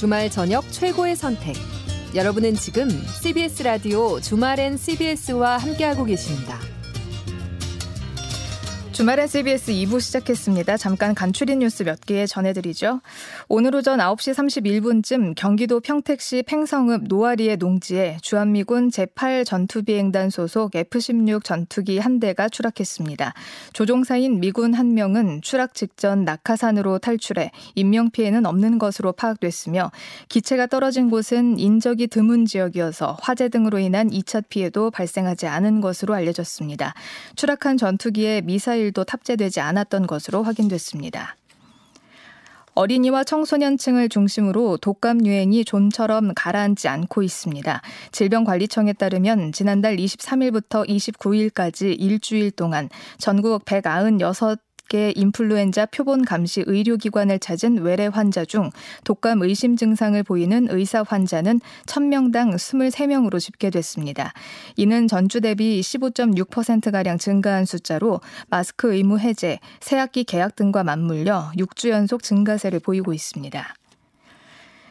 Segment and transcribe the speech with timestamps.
[0.00, 1.54] 주말 저녁 최고의 선택.
[2.14, 2.88] 여러분은 지금
[3.22, 6.58] CBS 라디오 주말엔 CBS와 함께하고 계십니다.
[9.00, 10.76] 주말엔 CBS 2부 시작했습니다.
[10.76, 13.00] 잠깐 간추린 뉴스 몇 개 전해드리죠.
[13.48, 21.98] 오늘 오전 9시 31분쯤 경기도 평택시 팽성읍 노아리의 농지에 주한미군 제8 전투비행단 소속 F-16 전투기
[21.98, 23.32] 한 대가 추락했습니다.
[23.72, 29.92] 조종사인 미군 한 명은 추락 직전 낙하산으로 탈출해 인명피해는 없는 것으로 파악됐으며
[30.28, 36.92] 기체가 떨어진 곳은 인적이 드문 지역이어서 화재 등으로 인한 2차 피해도 발생하지 않은 것으로 알려졌습니다.
[37.34, 41.36] 추락한 전투기에 미사일 미사 일도 탑재되지 않았던 것으로 확인됐습니다.
[42.74, 47.82] 어린이와 청소년층을 중심으로 독감 유행이 좀처럼 가라앉지 않고 있습니다.
[48.12, 57.78] 질병관리청에 따르면 지난달 23일부터 29일까지 일주일 동안 전국 196 개 인플루엔자 표본 감시 의료기관을 찾은
[57.78, 58.70] 외래 환자 중
[59.04, 64.32] 독감 의심 증상을 보이는 의사 환자는 1000명당 23명으로 집계됐습니다.
[64.76, 72.24] 이는 전주 대비 15.6%가량 증가한 숫자로 마스크 의무 해제, 새학기 개학 등과 맞물려 6주 연속
[72.24, 73.79] 증가세를 보이고 있습니다.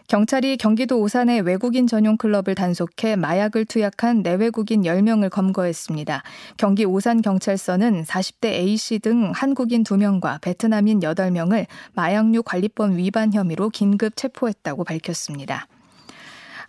[0.09, 6.23] 경찰이 경기도 오산의 외국인 전용 클럽을 단속해 마약을 투약한 내외국인 10명을 검거했습니다.
[6.57, 14.83] 경기 오산경찰서는 40대 A씨 등 한국인 2명과 베트남인 8명을 마약류 관리법 위반 혐의로 긴급 체포했다고
[14.83, 15.67] 밝혔습니다.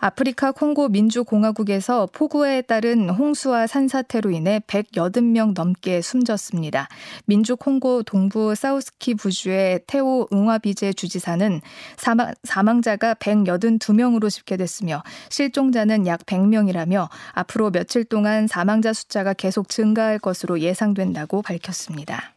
[0.01, 6.89] 아프리카 콩고 민주공화국에서 폭우에 따른 홍수와 산사태로 인해 180명 넘게 숨졌습니다.
[7.27, 11.61] 민주 콩고 동부 사우스키 부주의 테오 응화비제 주지사는
[11.99, 20.61] 사망, 사망자가 182명으로 집계됐으며 실종자는 약 100명이라며 앞으로 며칠 동안 사망자 숫자가 계속 증가할 것으로
[20.61, 22.35] 예상된다고 밝혔습니다.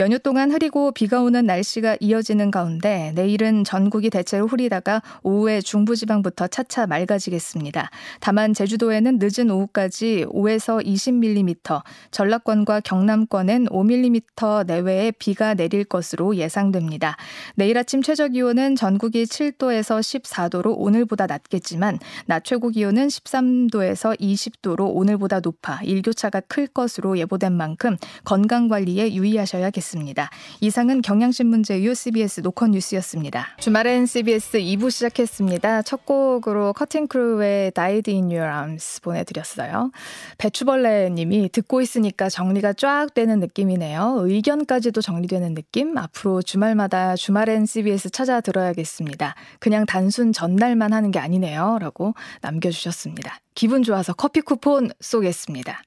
[0.00, 6.88] 연휴 동안 흐리고 비가 오는 날씨가 이어지는 가운데 내일은 전국이 대체로 흐리다가 오후에 중부지방부터 차차
[6.88, 7.90] 맑아지겠습니다.
[8.18, 17.16] 다만 제주도에는 늦은 오후까지 5에서 20mm, 전라권과 경남권엔 5mm 내외의 비가 내릴 것으로 예상됩니다.
[17.54, 25.38] 내일 아침 최저 기온은 전국이 7도에서 14도로 오늘보다 낮겠지만 낮 최고 기온은 13도에서 20도로 오늘보다
[25.38, 29.83] 높아 일교차가 클 것으로 예보된 만큼 건강 관리에 유의하셔야겠습니다.
[29.84, 30.30] 하겠습니다.
[30.60, 33.46] 이상은 경향신문 제휴 CBS 노컷 뉴스였습니다.
[33.58, 35.82] 주말엔 CBS 2부 시작했습니다.
[35.82, 39.90] 첫 곡으로 커팅크루의 Died in Your Arms 보내드렸어요.
[40.38, 44.22] 배추벌레 님이 듣고 있으니까 정리가 쫙 되는 느낌이네요.
[44.24, 45.96] 의견까지도 정리되는 느낌?
[45.98, 49.34] 앞으로 주말마다 주말엔 CBS 찾아 들어야겠습니다.
[49.60, 51.78] 그냥 단순 전날만 하는 게 아니네요.
[51.80, 53.38] 라고 남겨주셨습니다.
[53.54, 55.82] 기분 좋아서 커피 쿠폰 쏘겠습니다.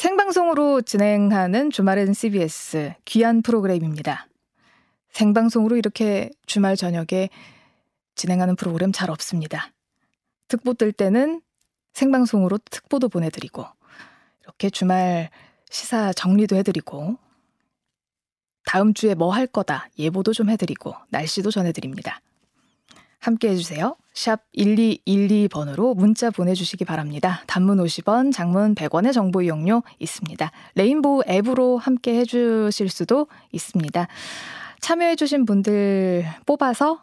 [0.00, 4.28] 생방송으로 진행하는 주말엔 CBS 귀한 프로그램입니다.
[5.10, 7.28] 생방송으로 이렇게 주말 저녁에
[8.14, 9.74] 진행하는 프로그램 잘 없습니다.
[10.48, 11.42] 특보 뜰 때는
[11.92, 13.66] 생방송으로 특보도 보내드리고
[14.42, 15.28] 이렇게 주말
[15.68, 17.18] 시사 정리도 해드리고
[18.64, 22.22] 다음 주에 뭐 할 거다 예보도 좀 해드리고 날씨도 전해드립니다.
[23.18, 23.98] 함께 해주세요.
[24.20, 27.42] 샵 1212번으로 문자 보내주시기 바랍니다.
[27.46, 30.50] 단문 50원, 장문 100원의 정보 이용료 있습니다.
[30.74, 34.08] 레인보우 앱으로 함께 해주실 수도 있습니다.
[34.80, 37.02] 참여해주신 분들 뽑아서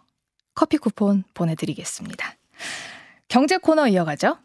[0.53, 2.35] 커피 쿠폰 보내드리겠습니다.
[3.28, 4.38] 경제 코너 이어가죠.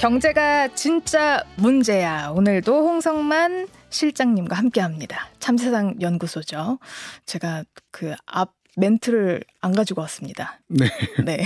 [0.00, 2.30] 경제가 진짜 문제야.
[2.34, 5.28] 오늘도 홍성만 실장님과 함께 합니다.
[5.40, 6.78] 참세상 연구소죠.
[7.26, 10.58] 제가 그 앞 멘트를 안 가지고 왔습니다.
[10.68, 10.86] 네.
[11.24, 11.42] 네.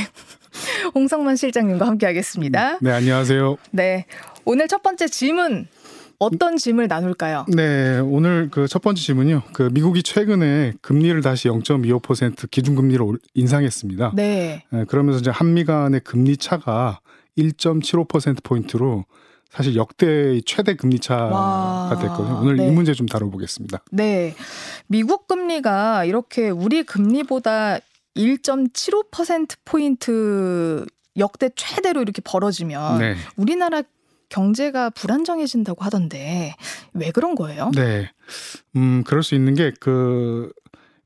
[0.94, 2.78] 홍성만 실장님과 함께 하겠습니다.
[2.80, 3.56] 네, 안녕하세요.
[3.72, 4.04] 네.
[4.44, 5.66] 오늘 첫 번째 질문
[6.20, 7.46] 어떤 질문을 나눌까요?
[7.48, 9.42] 네, 오늘 그 첫 번째 질문이요.
[9.52, 14.12] 그 미국이 최근에 금리를 다시 0.25% 기준금리로 인상했습니다.
[14.14, 14.62] 네.
[14.70, 14.84] 네.
[14.84, 17.00] 그러면서 이제 한미 간의 금리 차가
[17.38, 19.04] 1.75%포인트로
[19.50, 22.40] 사실 역대 최대 금리 차가 됐거든요.
[22.40, 22.66] 오늘 네.
[22.66, 23.84] 이 문제 좀 다뤄보겠습니다.
[23.92, 24.34] 네.
[24.88, 27.78] 미국 금리가 이렇게 우리 금리보다
[28.16, 30.84] 1.75%포인트
[31.16, 33.14] 역대 최대로 이렇게 벌어지면 네.
[33.36, 33.82] 우리나라
[34.28, 36.56] 경제가 불안정해진다고 하던데
[36.92, 37.70] 왜 그런 거예요?
[37.74, 38.10] 네.
[38.74, 40.50] 음, 그럴 수 있는 게 그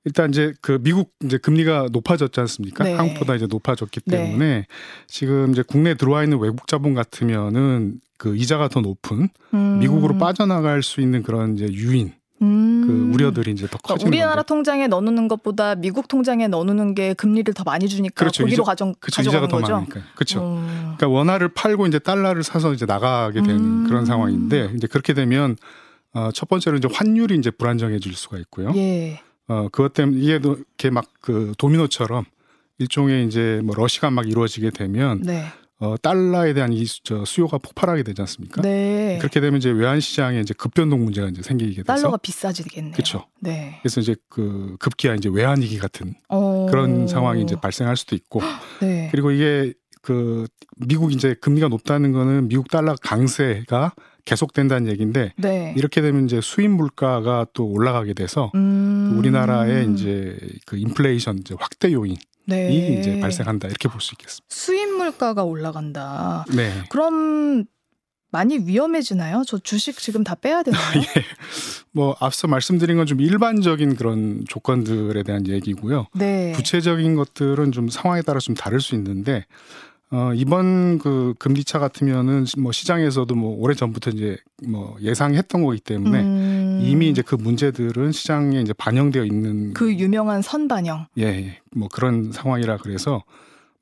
[0.08, 2.82] 일단 이제 그 미국 이제 금리가 높아졌지 않습니까?
[2.84, 2.94] 네.
[2.94, 4.16] 한국보다 이제 높아졌기 네.
[4.16, 4.66] 때문에 네.
[5.06, 9.78] 지금 이제 국내 들어와 있는 외국 자본 같으면은 그 이자가 더 높은 음.
[9.80, 12.84] 미국으로 빠져나갈 수 있는 그런 이제 유인 음.
[12.86, 14.46] 그 우려들이 이제 더 커지는 우리나라 건데.
[14.48, 18.44] 통장에 넣어놓는 것보다 미국 통장에 넣어놓는 게 금리를 더 많이 주니까 그렇죠.
[18.44, 19.20] 거기로 이자- 가정 그렇죠.
[19.20, 19.72] 이자가 더 거죠.
[19.74, 20.00] 많으니까.
[20.14, 20.40] 그렇죠.
[20.42, 20.94] 음.
[20.96, 23.84] 그러니까 원화를 팔고 이제 달러를 사서 이제 나가게 되는 음.
[23.86, 25.56] 그런 상황인데 이제 그렇게 되면
[26.14, 28.72] 어, 첫 번째로 이제 환율이 이제 불안정해질 수가 있고요.
[28.74, 29.20] 예.
[29.48, 32.24] 어, 그것 때문에 이게 또 이렇게 막 그 도미노처럼
[32.78, 35.44] 일종의 이제 뭐 러시가 막 이루어지게 되면 네.
[35.78, 38.62] 어, 달러에 대한 이 수, 저 수요가 폭발하게 되지 않습니까?
[38.62, 39.18] 네.
[39.20, 42.92] 그렇게 되면 이제 외환 시장에 이제 급변동 문제가 이제 생기게 돼서 달러가 비싸지겠네요.
[42.94, 43.26] 그렇죠.
[43.40, 43.78] 네.
[43.82, 46.66] 그래서 이제 그 급기야 이제 외환 위기 같은 어.
[46.70, 48.40] 그런 상황이 이제 발생할 수도 있고
[48.80, 49.08] 네.
[49.12, 50.46] 그리고 이게 그
[50.78, 53.92] 미국 이제 금리가 높다는 거는 미국 달러 강세가
[54.28, 55.72] 계속된다는 얘기인데 네.
[55.76, 59.14] 이렇게 되면 이제 수입 물가가 또 올라가게 돼서 음.
[59.18, 60.36] 우리나라의 이제
[60.66, 62.98] 그 인플레이션 이제 확대 요인이 네.
[63.00, 64.44] 이제 발생한다 이렇게 볼 수 있겠습니다.
[64.50, 66.44] 수입 물가가 올라간다.
[66.54, 66.70] 네.
[66.90, 67.64] 그럼
[68.30, 69.42] 많이 위험해지나요?
[69.46, 70.82] 저 주식 지금 다 빼야 되나요?
[71.00, 71.24] 예.
[71.92, 76.08] 뭐 앞서 말씀드린 건 좀 일반적인 그런 조건들에 대한 얘기고요.
[76.14, 76.52] 네.
[76.54, 79.46] 구체적인 것들은 좀 상황에 따라 좀 다를 수 있는데
[80.10, 85.80] 어 이번 그 금리 차 같으면은 뭐 시장에서도 뭐 오래 전부터 이제 뭐 예상했던 거기
[85.80, 86.80] 때문에 음.
[86.82, 91.06] 이미 이제 그 문제들은 시장에 이제 반영되어 있는 그 유명한 선반영.
[91.18, 91.58] 예, 예.
[91.76, 93.22] 뭐 그런 상황이라 그래서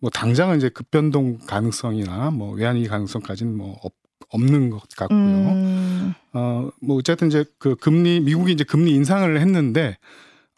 [0.00, 3.92] 뭐 당장은 이제 급변동 가능성이나 뭐 외환위기 가능성까지는 뭐 없,
[4.28, 5.18] 없는 것 같고요.
[5.18, 6.14] 음.
[6.32, 9.96] 어, 뭐 어쨌든 이제 그 금리 미국이 이제 금리 인상을 했는데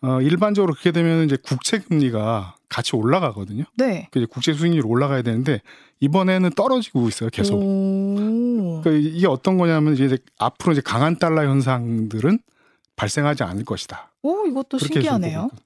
[0.03, 3.65] 어, 일반적으로 그렇게 되면 이제 국채 금리가 같이 올라가거든요.
[3.77, 4.09] 네.
[4.11, 5.61] 그 이제 국채 수익률이 올라가야 되는데
[6.01, 7.57] 이번에는 떨어지고 있어요, 계속.
[7.57, 8.81] 오.
[8.83, 12.39] 그러니까 이게 어떤 거냐면 이제 앞으로 이제 강한 달러 현상들은
[12.97, 14.13] 발생하지 않을 것이다.
[14.23, 15.49] 오, 이것도 신기하네요.
[15.53, 15.63] 있거든요.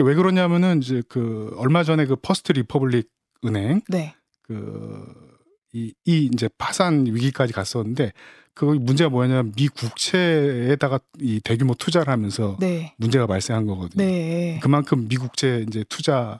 [0.00, 3.10] 왜 그러냐면은 이제 그 얼마 전에 그 퍼스트 리퍼블릭
[3.44, 4.14] 은행 네.
[4.42, 5.27] 그
[5.74, 8.12] 이 이 이제 파산 위기까지 갔었는데
[8.54, 12.94] 그 문제가 뭐냐면 미 국채에다가 이 대규모 투자를 하면서 네.
[12.96, 14.04] 문제가 발생한 거거든요.
[14.04, 14.58] 네.
[14.62, 16.38] 그만큼 미 국채 이제 투자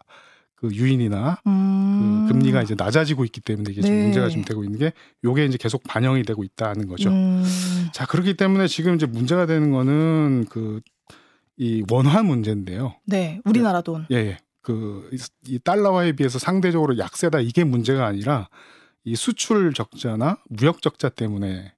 [0.57, 2.27] 그 유인이나 음.
[2.27, 4.03] 그 금리가 이제 낮아지고 있기 때문에 이게 지금 네.
[4.05, 4.93] 문제가 좀 되고 있는 게
[5.25, 7.11] 요게 이제 계속 반영이 되고 있다는 거죠.
[7.11, 7.45] 음.
[7.93, 10.81] 자 그렇기 때문에 지금 이제 문제가 되는 거는 그
[11.61, 12.95] 이 원화 문제인데요.
[13.05, 13.41] 네.
[13.45, 14.07] 우리나라 돈.
[14.13, 14.37] 예, 예.
[14.63, 18.49] 그, 이- 이 달러화에 비해서 상대적으로 약세다 이게 문제가 아니라
[19.09, 21.73] 이 수출 적자나 무역 적자 때문에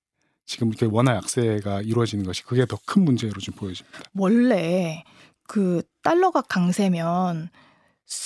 [0.47, 4.01] 지금 이렇게 원화 약세가 이루어지는 것이 그게 더 큰 문제로 좀 보여집니다.
[4.15, 5.05] 원래
[5.47, 7.51] 그 달러가 강세면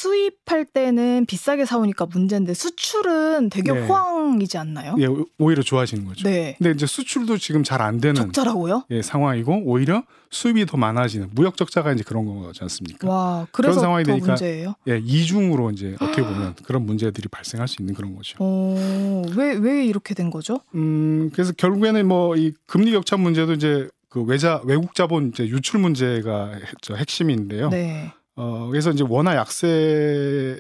[0.05, 3.87] 수입할 때는 비싸게 사오니까 문제인데 수출은 되게 네.
[3.87, 4.97] 호황이지 않나요?
[4.99, 6.27] 예, 오- 오히려 좋아지는 거죠.
[6.27, 6.55] 네.
[6.57, 8.85] 근데 이제 수출도 지금 잘 안 되는 적자라고요?
[8.91, 13.07] 예, 상황이고 오히려 수입이 더 많아지는 무역 적자가 이제 그런 거지 않습니까?
[13.07, 14.75] 와, 그래서 상황이 더 되니까 문제예요.
[14.89, 18.37] 예, 이중으로 이제 어떻게 보면 그런 문제들이 발생할 수 있는 그런 거죠.
[18.41, 20.61] 어, 왜, 왜 이렇게 된 거죠?
[20.75, 25.79] 음, 그래서 결국에는 뭐 이 금리 격차 문제도 이제 그 외자 외국 자본 이제 유출
[25.81, 27.69] 문제가 핵- 저 핵심인데요.
[27.69, 28.13] 네.
[28.37, 30.59] 어, 그래서 이제 원화 약세에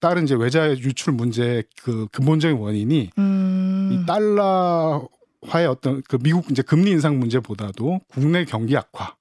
[0.00, 3.90] 따른 이제 외자 유출 문제 그 근본적인 원인이 음.
[3.92, 9.14] 이 달러화의 어떤 그 미국 이제 금리 인상 문제보다도 국내 경기 악화,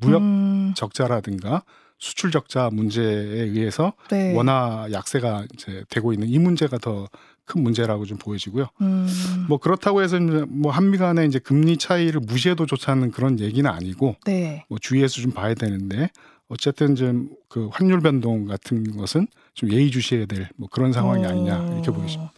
[0.00, 1.62] 무역 음, 적자라든가
[1.98, 4.34] 수출 적자 문제에 의해서 네.
[4.34, 7.08] 원화 약세가 이제 되고 있는 이 문제가 더
[7.46, 8.66] 큰 문제라고 좀 보여지고요.
[8.80, 9.06] 음,
[9.48, 14.16] 뭐 그렇다고 해서 뭐 한미 간의 이제 금리 차이를 무시해도 좋지 않은 그런 얘기는 아니고
[14.24, 14.64] 네.
[14.68, 16.10] 뭐 주의해서 좀 봐야 되는데
[16.54, 21.90] 어쨌든 좀 그 환율 변동 같은 것은 좀 예의주시해야 될 뭐 그런 상황이 아니냐 이렇게
[21.90, 21.94] 어.
[21.94, 22.32] 보여집니다.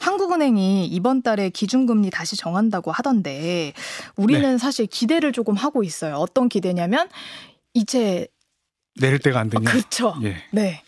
[0.00, 3.74] 한국은행이 이번 달에 기준금리 다시 정한다고 하던데
[4.16, 4.58] 우리는 네.
[4.58, 6.14] 사실 기대를 조금 하고 있어요.
[6.16, 7.08] 어떤 기대냐면
[7.74, 8.28] 이제
[9.00, 9.70] 내릴 때가 안 어, 되냐?
[9.70, 10.14] 그렇죠.
[10.22, 10.36] 예.
[10.52, 10.82] 네.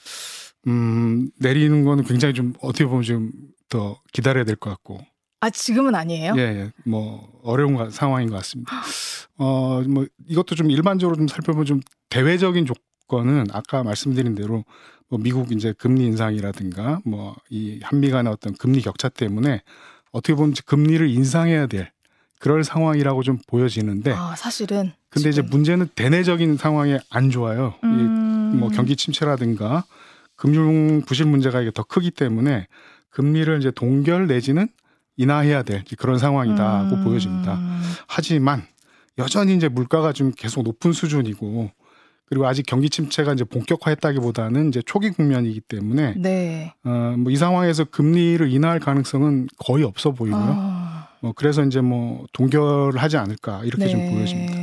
[0.66, 3.32] 음, 내리는 거는 굉장히 좀 어떻게 보면 좀
[3.68, 5.00] 더 기다려야 될 것 같고.
[5.44, 6.32] 아 지금은 아니에요?
[6.38, 6.72] 예, 예.
[6.86, 8.72] 뭐 어려운 가- 상황인 것 같습니다.
[9.36, 14.64] 어, 뭐 이것도 좀 일반적으로 좀 살펴보면 좀 대외적인 조건은 아까 말씀드린 대로
[15.10, 19.60] 뭐 미국 이제 금리 인상이라든가 뭐 이 한미 간의 어떤 금리 격차 때문에
[20.12, 21.90] 어떻게 보면 금리를 인상해야 될
[22.38, 24.92] 그럴 상황이라고 좀 보여지는데 아 사실은.
[25.10, 25.50] 근데 이제 지금.
[25.50, 27.74] 문제는 대내적인 상황이 안 좋아요.
[27.82, 29.84] 이 음, 뭐 경기 침체라든가
[30.36, 32.66] 금융 부실 문제가 이게 더 크기 때문에
[33.10, 34.68] 금리를 이제 동결 내지는
[35.16, 37.58] 인하해야 될 그런 상황이다고 음, 보여집니다.
[38.06, 38.62] 하지만
[39.18, 41.70] 여전히 이제 물가가 좀 계속 높은 수준이고
[42.26, 46.74] 그리고 아직 경기 침체가 이제 본격화했다기보다는 이제 초기 국면이기 때문에 네.
[46.84, 50.54] 어 뭐 이 상황에서 금리를 인하할 가능성은 거의 없어 보이고요.
[50.56, 54.10] 아, 뭐 그래서 이제 뭐 동결하지 않을까 이렇게 좀 네.
[54.10, 54.54] 보여집니다.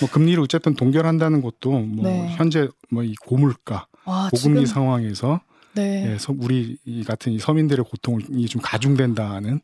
[0.00, 2.34] 뭐 금리를 어쨌든 동결한다는 것도 뭐 네.
[2.36, 5.40] 현재 뭐 이 고물가 아, 고금리 지금 상황에서
[5.74, 6.12] 네.
[6.12, 9.60] 예, 서- 우리 이 같은 이 서민들의 고통이 좀 가중된다는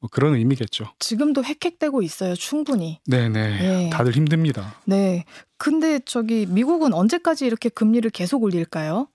[0.00, 0.92] 뭐 그런 의미겠죠.
[1.00, 3.00] 지금도 획획되고 있어요, 충분히.
[3.06, 3.86] 네네.
[3.86, 3.90] 예.
[3.90, 4.76] 다들 힘듭니다.
[4.84, 5.24] 네.
[5.56, 9.08] 근데 저기 미국은 언제까지 이렇게 금리를 계속 올릴까요?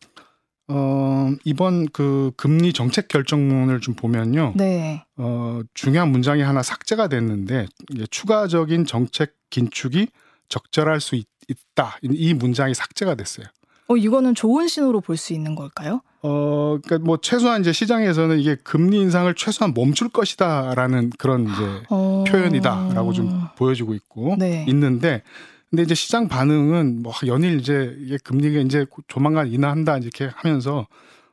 [0.68, 4.54] 어, 이번 그 금리 정책 결정문을 좀 보면요.
[4.56, 5.04] 네.
[5.18, 7.68] 어, 중요한 문장이 하나 삭제가 됐는데
[8.10, 10.08] 추가적인 정책 긴축이
[10.50, 11.26] 적절할 수 있,
[11.76, 13.46] 다이 문장이 삭제가 됐어요.
[13.88, 16.02] 어, 이거는 좋은 신호로 볼 수 있는 걸까요?
[16.22, 22.24] 어, 그러니까 뭐 최소한 이제 시장에서는 이게 금리 인상을 최소한 멈출 것이다라는 그런 이제 어...
[22.28, 24.66] 표현이다라고 좀 보여지고 있고 네.
[24.70, 25.22] 있는데
[25.70, 30.88] 근데 이제 시장 반응은 뭐 연일 이제 이게 금리가 이제 조만간 인하한다 이렇게 하면서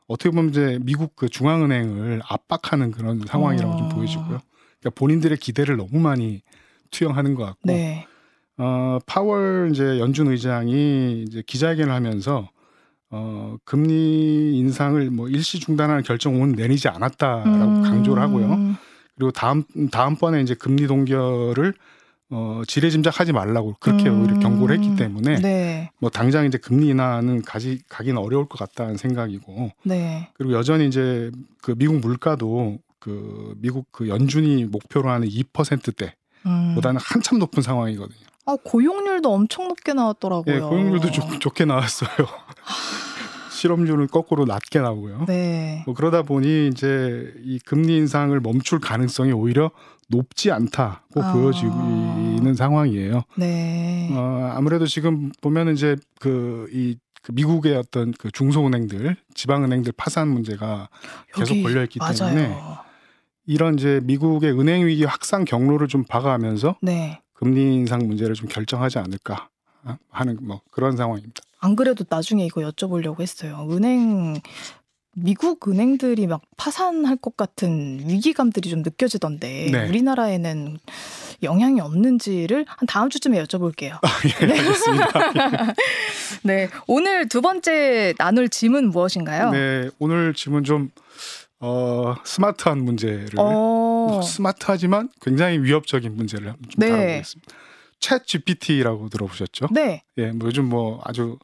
[0.07, 3.89] 어떻게 보면 이제 미국 그 중앙은행을 압박하는 그런 상황이라고 좀 어.
[3.89, 4.39] 보여지고요.
[4.79, 6.41] 그러니까 본인들의 기대를 너무 많이
[6.89, 8.05] 투영하는 것 같고 네.
[8.63, 12.47] 어, 파월 이제 연준 의장이 이제 기자회견을 하면서
[13.09, 17.81] 어, 금리 인상을 뭐 일시 중단하는 결정은 내리지 않았다라고 음...
[17.81, 18.75] 강조를 하고요.
[19.15, 21.73] 그리고 다음 다음번에 이제 금리 동결을
[22.29, 24.21] 어, 지레짐작하지 말라고 그렇게 음...
[24.21, 25.89] 오히려 경고를 했기 때문에 네.
[25.99, 30.29] 뭐 당장 이제 금리 인하는 가지 가기는 어려울 것 같다는 생각이고 네.
[30.35, 31.31] 그리고 여전히 이제
[31.63, 36.13] 그 미국 물가도 그 미국 그 연준이 목표로 하는 2%대
[36.45, 36.75] 음.
[36.75, 38.30] 보다는 한참 높은 상황이거든요.
[38.45, 40.55] 아, 고용률도 엄청 높게 나왔더라고요.
[40.55, 42.09] 예, 고용률도 좋, 좋게 나왔어요.
[43.51, 45.25] 실업률은 거꾸로 낮게 나오고요.
[45.27, 45.83] 네.
[45.85, 49.69] 뭐 그러다 보니 이제 이 금리 인상을 멈출 가능성이 오히려
[50.07, 51.33] 높지 않다고 아.
[51.33, 53.21] 보여지는 상황이에요.
[53.37, 54.09] 네.
[54.13, 60.89] 어, 아무래도 지금 보면 이제 그이 그 미국의 어떤 그 중소은행들, 지방은행들 파산 문제가
[61.35, 61.99] 계속 걸려 있기.
[61.99, 62.57] 때문에
[63.45, 67.21] 이런 이제 미국의 은행 위기 확산 경로를 좀 봐가면서 네.
[67.41, 69.49] 금리 인상 문제를 좀 결정하지 않을까
[70.11, 71.41] 하는 뭐 그런 상황입니다.
[71.59, 73.67] 안 그래도 나중에 이거 여쭤보려고 했어요.
[73.71, 74.39] 은행
[75.15, 79.89] 미국 은행들이 막 파산할 것 같은 위기감들이 좀 느껴지던데 네.
[79.89, 80.77] 우리나라에는
[81.41, 83.97] 영향이 없는지를 한 다음 주쯤에 여쭤볼게요.
[84.41, 85.73] 예, 알겠습니다.
[86.45, 89.49] 네, 오늘 두 번째 나눌 짐은 무엇인가요?
[89.49, 90.91] 네, 오늘 질문 좀
[91.61, 96.89] 어, 스마트한 문제를 어, 스마트하지만 굉장히 위협적인 문제를 좀 네.
[96.89, 97.55] 다뤄보겠습니다.
[97.99, 99.67] 챗 GPT라고 들어보셨죠?
[99.71, 101.37] 네, 예, 뭐 요즘 뭐 아주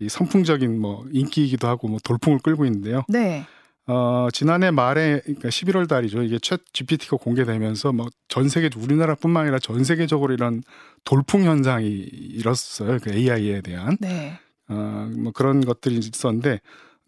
[0.00, 3.04] 이 선풍적인 뭐 인기이기도 하고 뭐 돌풍을 끌고 있는데요.
[3.08, 3.46] 네,
[3.86, 6.22] 어, 지난해 말에 그러니까 11월 달이죠.
[6.22, 10.62] 이게 챗 GPT가 공개되면서 뭐 전 세계 우리나라뿐만 아니라 전 세계적으로 이런
[11.04, 12.98] 돌풍 현상이 일었어요.
[13.02, 16.60] 그 AI에 대한 네, 어, 뭐 그런 것들이 있었는데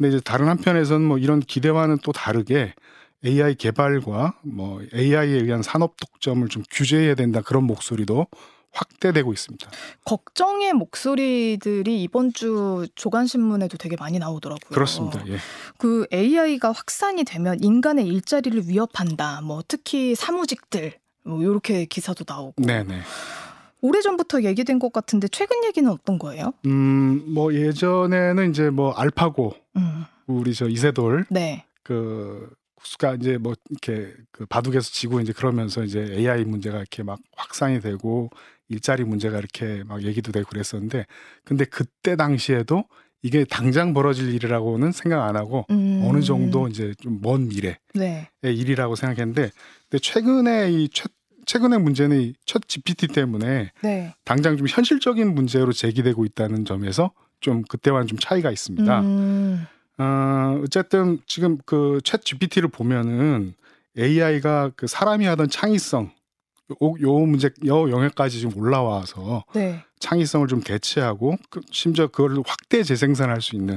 [0.03, 2.75] 근데 이제 다른 한편에서는 뭐 이런 기대와는 또 다르게
[3.25, 8.27] AI 개발과 뭐 AI에 의한 산업 독점을 좀 규제해야 된다 그런 목소리도
[8.73, 9.71] 확대되고 있습니다.
[10.05, 14.71] 걱정의 목소리들이 이번 주 조간 신문에도 되게 많이 나오더라고요.
[14.71, 15.25] 그렇습니다.
[15.29, 15.37] 예.
[15.79, 19.43] 그 AI가 확산이 되면 인간의 일자리를 위협한다.
[19.43, 22.55] 뭐 특히 사무직들 뭐 이렇게 기사도 나오고.
[22.65, 23.03] 네, 네.
[23.83, 26.55] 오래전부터 얘기된 것 같은데 최근 얘기는 어떤 거예요?
[26.67, 30.05] 음, 뭐 예전에는 이제 뭐 알파고 음.
[30.27, 31.65] 우리 저 이세돌 네.
[31.83, 32.49] 그
[32.83, 37.81] 수가 이제 뭐 이렇게 그 바둑에서 지고 이제 그러면서 이제 AI 문제가 이렇게 막 확산이
[37.81, 38.29] 되고
[38.69, 41.07] 일자리 문제가 이렇게 막 얘기도 되고 그랬었는데
[41.45, 42.85] 근데 그때 당시에도
[43.23, 46.03] 이게 당장 벌어질 일이라고는 생각 안 하고 음.
[46.05, 48.29] 어느 정도 이제 좀 먼 미래의 네.
[48.43, 49.51] 일이라고 생각했는데
[49.89, 51.05] 근데 최근에 이 최,
[51.47, 54.15] 최근의 문제는 이첫 GPT 때문에 네.
[54.25, 57.13] 당장 좀 현실적인 문제로 제기되고 있다는 점에서
[57.43, 59.01] 좀 그때와는 좀 차이가 있습니다.
[59.03, 59.67] 음.
[59.99, 63.55] 어, 어쨌든 지금 그 챗 GPT를 보면은
[63.99, 66.11] AI가 그 사람이 하던 창의성
[66.83, 69.85] 요, 요 문제 요 영역까지 좀 올라와서 네.
[69.99, 73.77] 창의성을 좀 대체하고 그 심지어 그걸 확대 재생산할 수 있는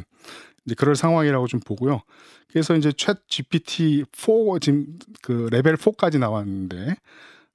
[0.66, 2.02] 이제 그럴 상황이라고 좀 보고요.
[2.50, 4.32] 그래서 이제 챗 GPT 4
[4.62, 4.86] 지금
[5.22, 6.96] 그 레벨 4까지 나왔는데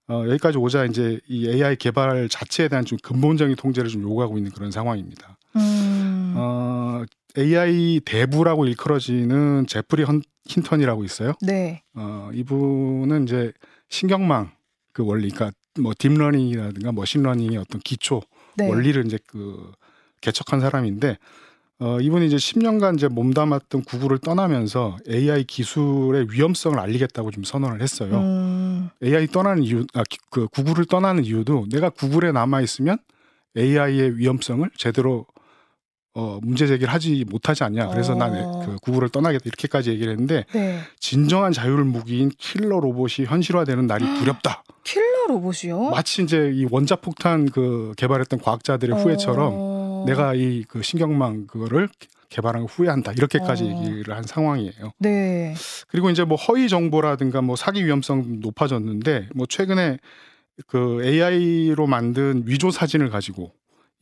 [0.09, 4.51] 어, 여기까지 오자 이제 이 AI 개발 자체에 대한 좀 근본적인 통제를 좀 요구하고 있는
[4.51, 5.39] 그런 상황입니다.
[5.57, 6.35] 음.
[6.37, 7.03] 어,
[7.39, 11.33] AI 대부라고 일컬어지는 제프리 헌, 힌턴이라고 있어요.
[11.43, 11.83] 네.
[11.95, 13.53] 어, 이분은 이제
[13.89, 14.51] 신경망
[14.93, 18.21] 그 원리, 그러니까 뭐 딥러닝이라든가 머신러닝의 어떤 기초
[18.57, 18.69] 네.
[18.69, 19.73] 원리를 이제 그
[20.21, 21.19] 개척한 사람인데
[21.79, 28.19] 어, 이분이 이제 10년간 이제 몸담았던 구글을 떠나면서 AI 기술의 위험성을 알리겠다고 좀 선언을 했어요.
[28.19, 28.91] 음.
[29.03, 32.99] AI 떠나는 이유, 아, 기- 그 구글을 떠나는 이유도 내가 구글에 남아 있으면
[33.57, 35.27] AI의 위험성을 제대로
[36.15, 37.89] 어, 문제 제기를 하지 못하지 않냐.
[37.89, 38.17] 그래서 어.
[38.17, 40.81] 나는 그 구글을 떠나겠다 이렇게까지 얘기를 했는데 네.
[40.99, 44.65] 진정한 자율 무기인 킬러 로봇이 현실화되는 날이 두렵다.
[44.83, 45.91] 킬러 로봇이요?
[45.91, 50.05] 마치 이제 이 원자 폭탄 그 개발했던 과학자들의 후회처럼 어.
[50.07, 51.89] 내가 이 그 신경망 그거를
[52.31, 53.67] 개발한 걸 후회한다 이렇게까지 어.
[53.87, 54.93] 얘기를 한 상황이에요.
[54.99, 55.55] 네.
[55.89, 59.99] 그리고 이제 뭐 허위 정보라든가 뭐 사기 위험성 높아졌는데 뭐 최근에
[60.67, 63.53] 그 AI로 만든 위조 사진을 가지고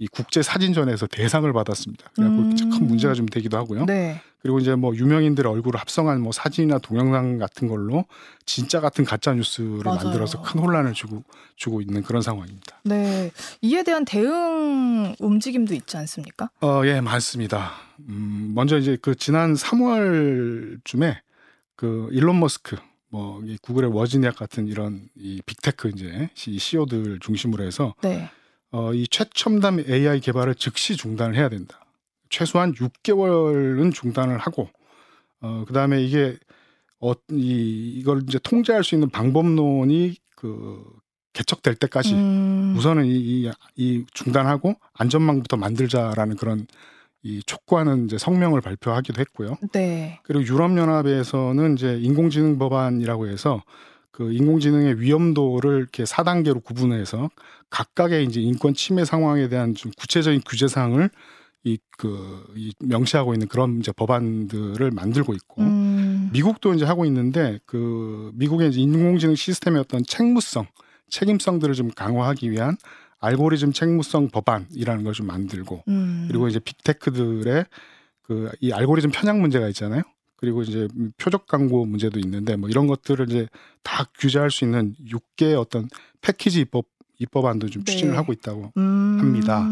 [0.00, 2.10] 이 국제 사진전에서 대상을 받았습니다.
[2.14, 2.70] 그래갖고 음.
[2.70, 3.84] 큰 문제가 좀 되기도 하고요.
[3.86, 4.20] 네.
[4.40, 8.04] 그리고 이제 뭐 유명인들의 얼굴을 합성한 뭐 사진이나 동영상 같은 걸로
[8.46, 10.04] 진짜 같은 가짜 뉴스를 맞아요.
[10.04, 11.24] 만들어서 큰 혼란을 주고
[11.56, 12.80] 주고 있는 그런 상황입니다.
[12.84, 13.32] 네.
[13.60, 16.50] 이에 대한 대응 움직임도 있지 않습니까?
[16.60, 17.72] 어, 예, 많습니다.
[18.08, 21.16] 음, 먼저 이제 그 지난 3월쯤에
[21.74, 22.76] 그 일론 머스크
[23.10, 28.30] 뭐이 구글의 워즈니악 같은 이런 이 빅테크 이제 CEO들 중심으로 해서 네.
[28.70, 31.80] 어, 이 최첨단 AI 개발을 즉시 중단을 해야 된다.
[32.28, 34.68] 최소한 6개월은 중단을 하고
[35.40, 36.36] 어, 그다음에 이게
[37.00, 40.84] 어, 이 이걸 이제 통제할 수 있는 방법론이 그
[41.32, 42.74] 개척될 때까지 음.
[42.76, 46.66] 우선은 이, 이, 이 중단하고 안전망부터 만들자라는 그런
[47.22, 49.56] 이 촉구하는 이제 성명을 발표하기도 했고요.
[49.72, 50.20] 네.
[50.22, 53.62] 그리고 유럽 연합에서는 이제 인공지능 법안이라고 해서
[54.18, 57.30] 그 인공지능의 위험도를 이렇게 4단계로 구분해서
[57.70, 61.08] 각각의 이제 인권 침해 상황에 대한 좀 구체적인 규제 사항을
[61.64, 66.30] 이 그 이 명시하고 있는 그런 이제 법안들을 만들고 있고 음.
[66.32, 70.66] 미국도 이제 하고 있는데 그 미국의 이제 인공지능 시스템의 어떤 책무성,
[71.10, 72.76] 책임성들을 좀 강화하기 위한
[73.20, 76.24] 알고리즘 책무성 법안이라는 걸 좀 만들고 음.
[76.28, 77.64] 그리고 이제 빅테크들의
[78.22, 80.02] 그 이 알고리즘 편향 문제가 있잖아요.
[80.38, 83.48] 그리고 이제 표적 광고 문제도 있는데 뭐 이런 것들을 이제
[83.82, 85.88] 다 규제할 수 있는 6개의 어떤
[86.20, 86.86] 패키지 입법
[87.18, 87.92] 입법안도 좀 네.
[87.92, 88.72] 추진을 하고 있다고.
[88.76, 89.16] 음.
[89.20, 89.66] 합니다.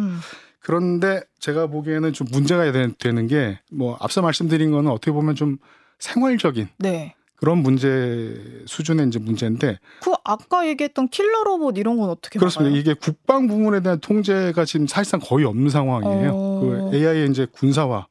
[0.60, 5.58] 그런데 제가 보기에는 좀 문제가 되- 되는 게 뭐 앞서 말씀드린 거는 어떻게 보면 좀
[6.00, 7.14] 생활적인 네.
[7.36, 12.70] 그런 문제 수준의 이제 문제인데 그 아까 얘기했던 킬러 로봇 이런 건 어떻게 그렇습니다.
[12.70, 12.80] 막아요?
[12.80, 16.30] 이게 국방 부문에 대한 통제가 지금 사실상 거의 없는 상황이에요.
[16.34, 16.60] 어.
[16.90, 18.06] 그 AI의 이제 군사화,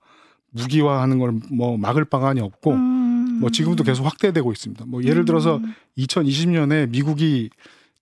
[0.56, 3.40] 무기화하는 걸 뭐 막을 방안이 없고 음.
[3.42, 4.86] 뭐 지금도 계속 확대되고 있습니다.
[4.86, 5.62] 뭐 예를 들어서
[5.98, 7.50] 2020년에 미국이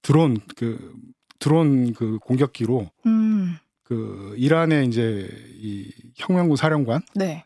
[0.01, 0.93] 드론 그
[1.39, 3.57] 드론 그 공격기로 음.
[3.83, 5.29] 그 이란의 이제
[5.59, 7.43] 이 혁명군 사령관을 네.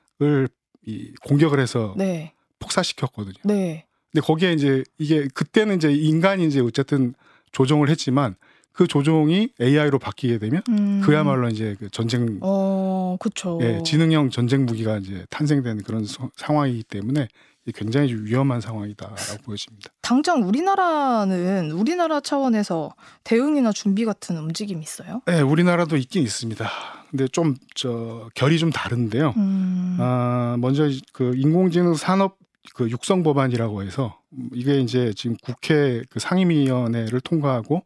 [0.86, 2.34] 이 공격을 해서 네.
[2.60, 3.36] 폭사시켰거든요.
[3.44, 3.86] 네.
[4.12, 7.14] 근데 거기에 이제 이게 그때는 이제 인간이 이제 어쨌든
[7.52, 8.36] 조종을 했지만
[8.78, 11.02] 그 조종이 AI로 바뀌게 되면 음.
[11.04, 13.58] 그야말로 이제 그 전쟁 어, 그쵸.
[13.64, 17.28] 예, 지능형 전쟁 무기가 이제 탄생되는 그런 서- 상황이기 때문에
[17.74, 19.90] 굉장히 좀 위험한 상황이다라고 보여집니다.
[20.04, 22.92] 당장 우리나라는 우리나라 차원에서
[23.24, 25.22] 대응이나 준비 같은 움직임이 있어요?
[25.26, 26.70] 네, 우리나라도 있긴 있습니다.
[27.10, 29.34] 근데 좀 저 결이 좀 다른데요.
[29.38, 29.98] 음.
[30.00, 32.38] 아, 먼저 그 인공지능 산업
[32.76, 37.82] 그 육성 법안이라고 해서 음, 이게 이제 지금 국회 그 상임위원회를 통과하고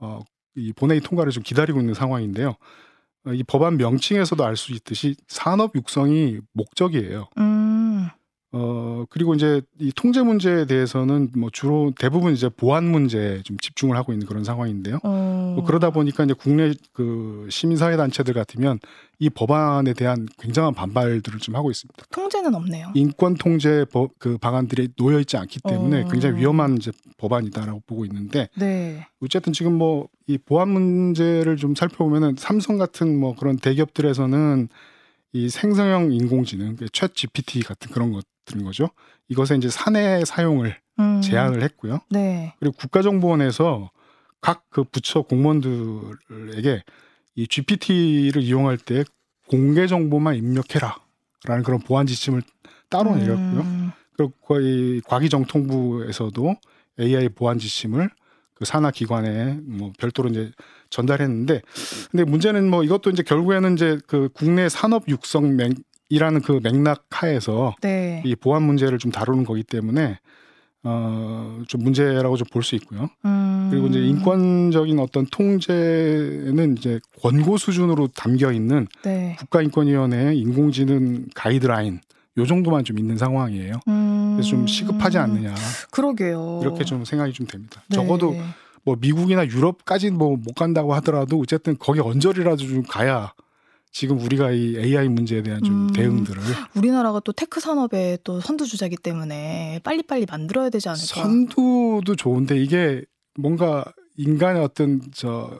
[0.00, 0.20] 어,
[0.56, 2.56] 이 본회의 통과를 좀 기다리고 있는 상황인데요.
[3.26, 7.28] 어, 이 법안 명칭에서도 알 수 있듯이 산업 육성이 목적이에요.
[7.38, 7.59] 음.
[8.52, 13.96] 어 그리고 이제 이 통제 문제에 대해서는 뭐 주로 대부분 이제 보안 문제에 좀 집중을
[13.96, 14.98] 하고 있는 그런 상황인데요.
[15.04, 15.52] 어.
[15.54, 18.80] 뭐 그러다 보니까 이제 국내 그 시민사회 단체들 같으면
[19.18, 22.04] 이 법안에 대한 굉장한 반발들을 좀 하고 있습니다.
[22.10, 22.92] 통제는 없네요.
[22.94, 26.08] 인권 통제 법 그 방안들이 놓여 있지 않기 때문에 어.
[26.08, 29.06] 굉장히 위험한 이제 법안이다라고 보고 있는데 네.
[29.20, 34.68] 어쨌든 지금 뭐 이 보안 문제를 좀 살펴보면은 삼성 같은 뭐 그런 대기업들에서는
[35.32, 38.90] 이 생성형 인공지능, 챗 GPT 같은 그런 것 들인 거죠.
[39.28, 41.20] 이것의 이제 사내 사용을 음.
[41.22, 42.00] 제한을 했고요.
[42.10, 42.54] 네.
[42.58, 43.90] 그리고 국가정보원에서
[44.40, 46.82] 각 그 부처 공무원들에게
[47.34, 49.04] 이 GPT를 이용할 때
[49.48, 52.42] 공개 정보만 입력해라라는 그런 보안 지침을
[52.88, 53.60] 따로 내렸고요.
[53.60, 53.90] 음.
[54.16, 56.56] 그리고 거의 과기정통부에서도
[57.00, 58.10] AI 보안 지침을
[58.54, 60.52] 그 산하 기관에 뭐 별도로 이제
[60.90, 61.62] 전달했는데
[62.10, 65.72] 근데 문제는 뭐 이것도 이제 결국에는 이제 그 국내 산업 육성 맥
[66.10, 68.22] 이라는 그 맥락 하에서 네.
[68.26, 70.18] 이 보안 문제를 좀 다루는 거기 때문에
[70.82, 73.08] 어좀 문제라고 좀 볼 수 있고요.
[73.24, 73.68] 음.
[73.70, 79.36] 그리고 이제 인권적인 어떤 통제는 이제 권고 수준으로 담겨 있는 네.
[79.38, 82.00] 국가인권위원회의 인공지능 가이드라인
[82.38, 83.74] 요 정도만 좀 있는 상황이에요.
[83.88, 84.32] 음.
[84.34, 85.54] 그래서 좀 시급하지 않느냐
[85.90, 86.60] 그러게요.
[86.62, 87.82] 이렇게 좀 생각이 좀 됩니다.
[87.88, 87.96] 네.
[87.96, 88.34] 적어도
[88.82, 93.32] 뭐 미국이나 유럽까지 뭐 못 간다고 하더라도 어쨌든 거기 언저리라도 좀 가야
[93.92, 95.92] 지금 우리가 이 AI 문제에 대한 좀 음.
[95.92, 96.40] 대응들을
[96.76, 101.04] 우리나라가 또 tech 산업의 또 선두주자이기 때문에 빨리빨리 만들어야 되지 않을까.
[101.06, 103.04] 선두도 좋은데 이게
[103.36, 103.84] 뭔가
[104.16, 105.58] 인간의 어떤 저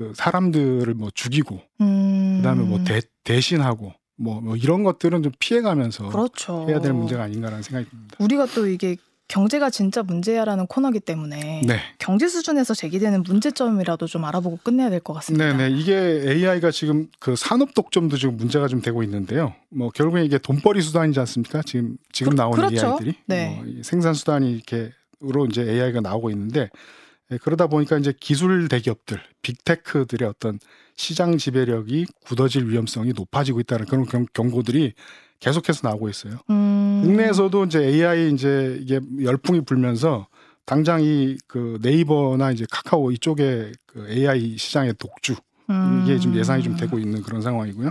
[0.00, 2.38] 그 사람들을 뭐 죽이고 음.
[2.38, 6.64] 그다음에 뭐 대, 대신하고 뭐, 뭐 이런 것들은 좀 피해가면서 그렇죠.
[6.70, 8.16] 해야 될 문제가 아닌가라는 생각이 듭니다.
[8.18, 8.96] 우리가 또 이게
[9.30, 11.78] 경제가 진짜 문제야라는 코너기 때문에 네.
[11.98, 15.56] 경제 수준에서 제기되는 문제점이라도 좀 알아보고 끝내야 될 것 같습니다.
[15.56, 15.94] 네 네 이게
[16.26, 19.54] AI가 지금 그 산업 독점도 지금 문제가 좀 되고 있는데요.
[19.70, 21.62] 뭐 결국에 이게 돈벌이 수단이지 않습니까?
[21.62, 22.86] 지금 지금 그- 나오는 그렇죠.
[22.88, 23.56] AI들이 네.
[23.62, 26.68] 뭐이 생산 수단이 이렇게로 이제 AI가 나오고 있는데
[27.32, 30.58] 예, 그러다 보니까 이제 기술 대기업들, 빅테크들의 어떤
[30.96, 34.94] 시장 지배력이 굳어질 위험성이 높아지고 있다는 그런 경, 경고들이
[35.40, 36.36] 계속해서 나오고 있어요.
[36.50, 37.00] 음.
[37.04, 40.26] 국내에서도 이제 AI 이제 이게 열풍이 불면서
[40.66, 45.34] 당장 이 그 네이버나 이제 카카오 이쪽에 그 AI 시장의 독주
[46.04, 47.90] 이게 좀 예상이 좀 되고 있는 그런 상황이고요.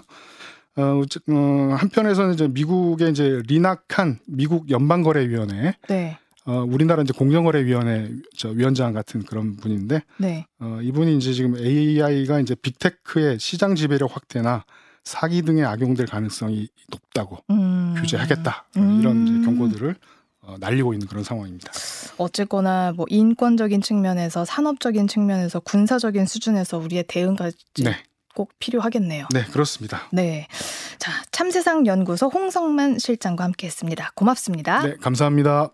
[0.78, 8.50] 어, 어, 한편에서는 이제 미국의 이제 리나칸 미국 연방거래위원회, 네, 어, 우리나라 이제 공정거래위원회 저
[8.50, 10.46] 위원장 같은 그런 분인데, 네.
[10.60, 14.64] 어, 이분이 이제 지금 AI가 이제 빅테크의 시장 지배력 확대나
[15.04, 17.96] 사기 등에 악용될 가능성이 높다고 음.
[17.98, 19.00] 규제하겠다 음.
[19.00, 19.96] 이런 이제 경고들을
[20.42, 21.72] 어, 날리고 있는 그런 상황입니다.
[22.18, 27.96] 어쨌거나 뭐 인권적인 측면에서 산업적인 측면에서 군사적인 수준에서 우리의 대응까지 네,
[28.34, 29.28] 꼭 필요하겠네요.
[29.34, 30.08] 네 그렇습니다.
[30.12, 30.48] 네.
[30.98, 34.12] 자, 참세상 연구소 홍성만 실장과 함께 했습니다.
[34.16, 34.82] 고맙습니다.
[34.84, 35.70] 네, 감사합니다.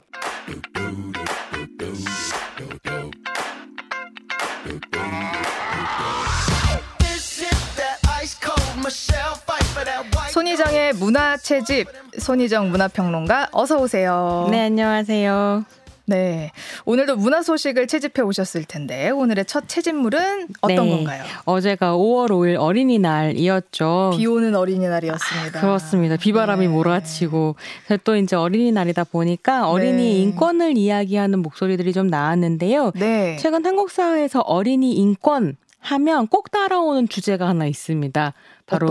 [10.76, 11.88] 손희정의 문화 채집
[12.20, 14.48] 손희정 문화평론가 어서 오세요.
[14.52, 15.64] 네, 안녕하세요.
[16.06, 16.52] 네.
[16.84, 20.90] 오늘도 문화 소식을 채집해 오셨을 텐데 오늘의 첫 채집물은 어떤 네.
[20.92, 21.24] 건가요?
[21.46, 24.14] 어제가 5월 5일 어린이날이었죠.
[24.18, 25.62] 비 오는 어린이날이었습니다.
[25.62, 26.18] 그렇습니다.
[26.18, 26.74] 비바람이 네.
[26.74, 27.56] 몰아치고
[28.04, 30.12] 또 이제 어린이날이다 보니까 어린이 네.
[30.22, 32.92] 인권을 이야기하는 목소리들이 좀 나왔는데요.
[32.96, 33.38] 네.
[33.40, 38.34] 최근 한국 사회에서 어린이 인권 하면 꼭 따라오는 주제가 하나 있습니다.
[38.66, 38.88] 바로?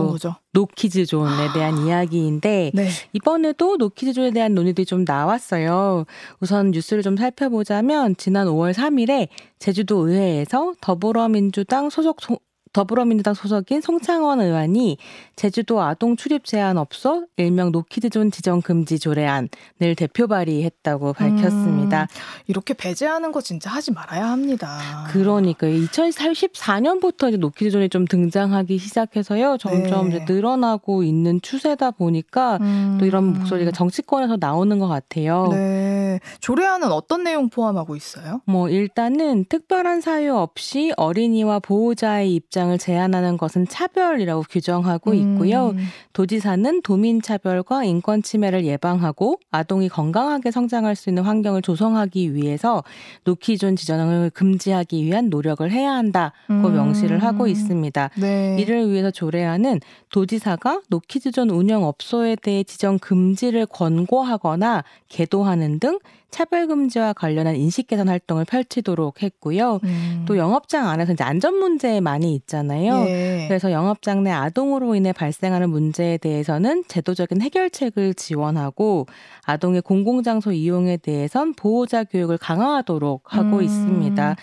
[0.53, 2.89] 노키즈 존에 대한 이야기인데 네.
[3.13, 6.05] 이번에도 노키즈 존에 대한 논의들이 좀 나왔어요.
[6.41, 12.39] 우선 뉴스를 좀 살펴보자면 지난 5월 3일에 제주도 의회에서 더불어민주당 소속 소-
[12.75, 14.99] 더불어민주당 소속인 송창원 의원이
[15.37, 19.49] 제주도 아동 출입 제한 업소 일명 노키즈존 지정 금지 조례안을
[19.97, 22.03] 대표 발의했다고 밝혔습니다.
[22.03, 22.07] 음,
[22.49, 25.07] 이렇게 배제하는 거 진짜 하지 말아야 합니다.
[25.11, 29.57] 그러니까 2014년부터 이제 노키즈존이 좀 등장하기 시작해서요.
[29.59, 30.17] 점점 네.
[30.17, 32.97] 이제 늘어나고 있는 추세다 보니까 음.
[32.99, 35.49] 또 이런 목소리가 정치권에서 나오는 것 같아요.
[35.53, 36.19] 네.
[36.41, 38.41] 조례안은 어떤 내용 포함하고 있어요?
[38.47, 45.71] 뭐 일단은 특별한 사유 없이 어린이와 보호자의 입장 을 제한하는 것은 차별이라고 규정하고 있고요.
[45.71, 45.87] 음.
[46.13, 52.83] 도지사는 도민 차별과 인권 침해를 예방하고 아동이 건강하게 성장할 수 있는 환경을 조성하기 위해서
[53.25, 56.75] 노키즈존 지정을 금지하기 위한 노력을 해야 한다고 음.
[56.75, 58.11] 명시를 하고 있습니다.
[58.17, 58.57] 네.
[58.59, 65.99] 이를 위해서 조례안은 도지사가 노키즈존 운영 업소에 대해 지정 금지를 권고하거나 계도하는 등
[66.35, 69.79] 차별 금지와 관련한 인식 개선 활동을 펼치도록 했고요.
[69.85, 70.25] 음.
[70.27, 73.05] 또 영업장 안에서 이제 안전 문제 많이 있잖아요.
[73.07, 73.45] 예.
[73.47, 79.07] 그래서 영업장 내 아동으로 인해 발생하는 문제에 대해서는 제도적인 해결책을 지원하고
[79.45, 83.63] 아동의 공공장소 이용에 대해선 보호자 교육을 강화하도록 하고 음.
[83.63, 84.35] 있습니다.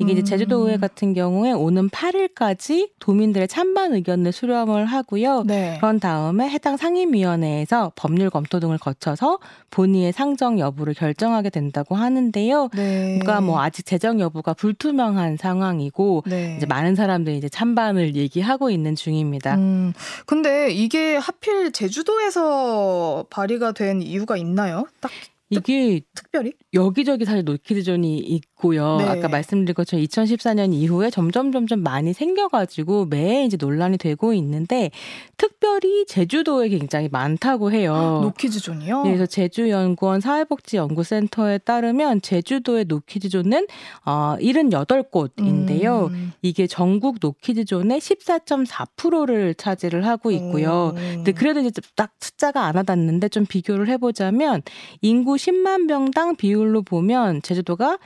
[0.00, 0.24] 이게 이제 음.
[0.24, 5.44] 제주도의회 같은 경우에 오는 8일까지 도민들의 찬반 의견을 수렴을 하고요.
[5.46, 5.76] 네.
[5.80, 9.38] 그런 다음에 해당 상임위원회에서 법률 검토 등을 거쳐서
[9.70, 12.70] 본의의 상정 여부를 결정하 게 된다고 하는데요.
[12.74, 13.18] 네.
[13.20, 16.56] 그러니까 뭐 아직 재정 여부가 불투명한 상황이고 네.
[16.56, 19.54] 이제 많은 사람들이 이제 찬반을 얘기하고 있는 중입니다.
[19.56, 19.92] 음,
[20.26, 24.86] 근데 이게 하필 제주도에서 발의가 된 이유가 있나요?
[25.00, 25.10] 딱
[25.50, 26.52] 이게 특별히?
[26.74, 28.18] 여기저기 사실 노키즈존이
[28.58, 28.96] 있고요.
[28.98, 29.04] 네.
[29.04, 34.90] 아까 말씀드린 것처럼 2014년 이후에 점점 점점 많이 생겨가지고 매해 이제 논란이 되고 있는데
[35.36, 38.20] 특별히 제주도에 굉장히 많다고 해요.
[38.22, 39.02] 노키즈존이요?
[39.02, 43.66] 네, 그래서 제주연구원 사회복지연구센터에 따르면 제주도의 노키즈존은
[44.04, 46.08] 어, 78곳인데요.
[46.08, 46.32] 음.
[46.42, 50.94] 이게 전국 노키즈존의 14.4%를 차지를 하고 있고요.
[50.96, 51.12] 음.
[51.16, 54.62] 근데 그래도 이제 딱 숫자가 안 와닿는데 좀 비교를 해보자면
[55.00, 57.98] 인구 10만 명당 비율로 보면 제주도가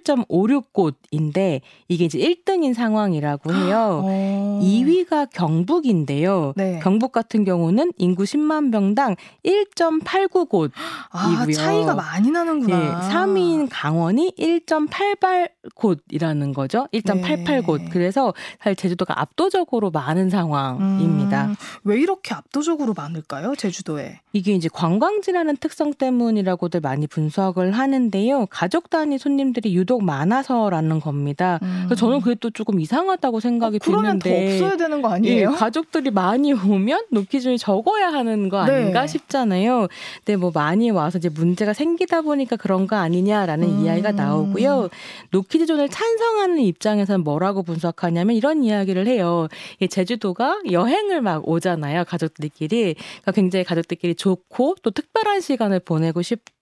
[0.00, 4.02] 11.56곳인데 이게 이제 1등인 상황이라고 해요.
[4.04, 4.60] 어.
[4.62, 6.52] 2위가 경북인데요.
[6.56, 6.80] 네.
[6.82, 10.72] 경북 같은 경우는 인구 10만 명당 1.89곳.
[11.10, 11.54] 아, 이고요.
[11.54, 12.76] 차이가 많이 나는구나.
[12.76, 16.86] 네, 3위인 강원이 1.88곳이라는 거죠.
[16.92, 17.78] 1.88곳.
[17.78, 17.88] 네.
[17.90, 21.46] 그래서 사실 제주도가 압도적으로 많은 상황입니다.
[21.46, 23.54] 음, 왜 이렇게 압도적으로 많을까요?
[23.56, 24.20] 제주도에.
[24.32, 28.46] 이게 이제 관광지라는 특성 때문이라고들 많이 분석을 하는데요.
[28.46, 31.60] 가족 단위 손님들이 유독 많아서라는 겁니다.
[31.62, 31.82] 음.
[31.84, 35.50] 그래서 저는 그게 또 조금 이상하다고 생각이 어, 그러면 드는데 더 없어야 되는 거 아니에요?
[35.52, 39.06] 예, 가족들이 많이 오면 노키즈존이 적어야 하는 거 아닌가 네.
[39.06, 39.88] 싶잖아요.
[40.24, 43.84] 근데 뭐 많이 와서 이제 문제가 생기다 보니까 그런 거 아니냐라는 음.
[43.84, 44.88] 이야기가 나오고요.
[45.30, 49.48] 노키즈존을 찬성하는 입장에서는 뭐라고 분석하냐면 이런 이야기를 해요.
[49.80, 52.04] 이 제주도가 여행을 막 오잖아요.
[52.06, 52.94] 가족들끼리.
[52.94, 56.53] 그러니까 굉장히 가족들끼리 좋고 또 특별한 시간을 보내고 싶고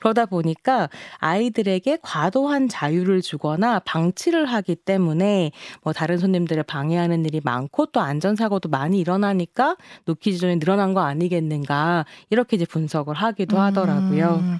[0.00, 0.88] 그러다 보니까
[1.18, 8.68] 아이들에게 과도한 자유를 주거나 방치를 하기 때문에 뭐 다른 손님들을 방해하는 일이 많고 또 안전사고도
[8.68, 14.40] 많이 일어나니까 노키즈존이 늘어난 거 아니겠는가 이렇게 이제 분석을 하기도 하더라고요.
[14.42, 14.58] 음.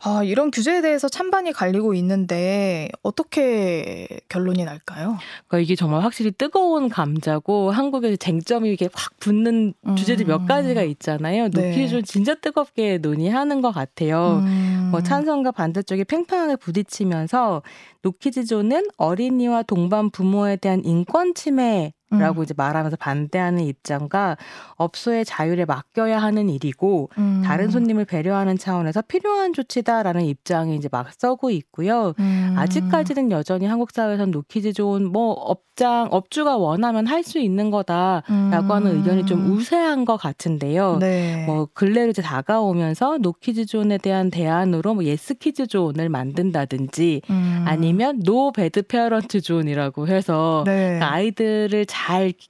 [0.00, 5.18] 아, 이런 규제에 대해서 찬반이 갈리고 있는데 어떻게 결론이 날까요?
[5.48, 10.46] 그러니까 이게 정말 확실히 뜨거운 감자고 한국에 쟁점이 이게 확 붙는 주제들 몇 음.
[10.46, 11.48] 가지가 있잖아요.
[11.50, 11.68] 네.
[11.68, 14.42] 노키즈존 진짜 뜨겁게 논의하는 것 같아요.
[14.44, 14.88] 음.
[14.90, 17.62] 뭐 찬성과 반대 쪽이 팽팽하게 부딪히면서
[18.02, 22.44] 노키즈존은 어린이와 동반 부모에 대한 인권 침해 라고 음.
[22.44, 24.36] 이제 말하면서 반대하는 입장과
[24.76, 27.42] 업소의 자율에 맡겨야 하는 일이고 음.
[27.44, 32.14] 다른 손님을 배려하는 차원에서 필요한 조치다라는 입장이 이제 맞서고 있고요.
[32.18, 32.54] 음.
[32.56, 38.70] 아직까지는 여전히 한국 사회에서는 노키즈존 뭐 업장 업주가 원하면 할 수 있는 거다라고 음.
[38.70, 40.96] 하는 의견이 좀 우세한 것 같은데요.
[40.98, 41.44] 네.
[41.46, 47.64] 뭐 근래로 이제 다가오면서 노키즈 존에 대한 대안으로 뭐 yes kids zone을 만든다든지 음.
[47.66, 50.98] 아니면 no bad parent zone이라고 해서 네.
[51.00, 51.97] 아이들을 잘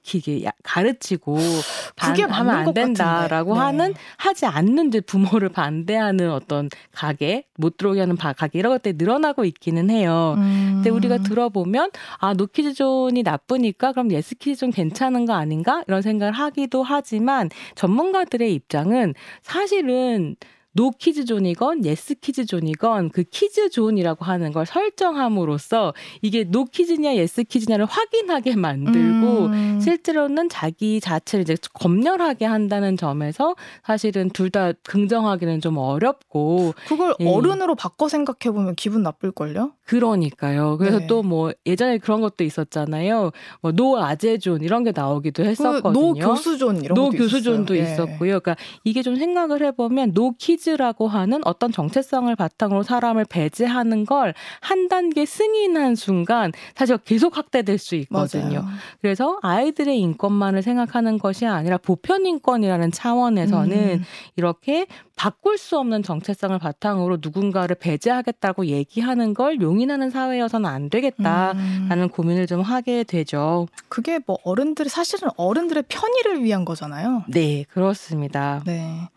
[0.03, 1.35] 기- 야- 가르치고
[1.99, 3.81] 그게 반- 하면 맞는 안것 된다라고 같은데.
[3.83, 3.99] 하는 네.
[4.17, 9.45] 하지 않는 이제 부모를 반대하는 어떤 가게 못 들어오게 하는 바- 가게 이런 것들이 늘어나고
[9.45, 10.35] 있기는 해요.
[10.37, 10.71] 음.
[10.75, 16.31] 근데 우리가 들어보면 아 노키즈존이 나쁘니까 그럼 yes kids zone 괜찮은 거 아닌가 이런 생각을
[16.33, 20.35] 하기도 하지만 전문가들의 입장은 사실은
[20.73, 27.15] no kids zone이건 yes kids zone이건 그 kids zone이라고 하는 걸 설정함으로써 이게 no kids냐
[27.15, 29.79] yes kids냐를 확인하게 만들고 음.
[29.81, 37.27] 실제로는 자기 자체를 이제 검열하게 한다는 점에서 사실은 둘 다 긍정하기는 좀 어렵고 그걸 예.
[37.29, 39.73] 어른으로 바꿔 생각해 보면 기분 나쁠 걸요?
[39.85, 40.77] 그러니까요.
[40.79, 41.05] 그래서 네.
[41.07, 43.31] 또뭐 예전에 그런 것도 있었잖아요.
[43.61, 45.83] 뭐 no 아재 존 이런 게 나오기도 했었거든요.
[45.83, 47.89] 그 no 교수 존 이런 no 교수 zone도 있었어요.
[47.89, 47.93] 예.
[47.93, 48.39] 있었고요.
[48.39, 54.05] 그러니까 이게 좀 생각을 해 보면 no kids 라고 하는 어떤 정체성을 바탕으로 사람을 배제하는
[54.05, 58.61] 걸 한 단계 승인한 순간 사실 계속 확대될 수 있거든요.
[58.61, 58.65] 맞아요.
[59.01, 64.03] 그래서 아이들의 인권만을 생각하는 것이 아니라 보편 인권이라는 차원에서는 음.
[64.35, 64.87] 이렇게
[65.19, 72.09] 바꿀 수 없는 정체성을 바탕으로 누군가를 배제하겠다고 얘기하는 걸 용인하는 사회여서는 안 되겠다라는 음.
[72.09, 73.67] 고민을 좀 하게 되죠.
[73.89, 77.25] 그게 뭐 어른들이 사실은 어른들의 편의를 위한 거잖아요.
[77.27, 78.63] 네, 그렇습니다.
[78.65, 79.09] 네.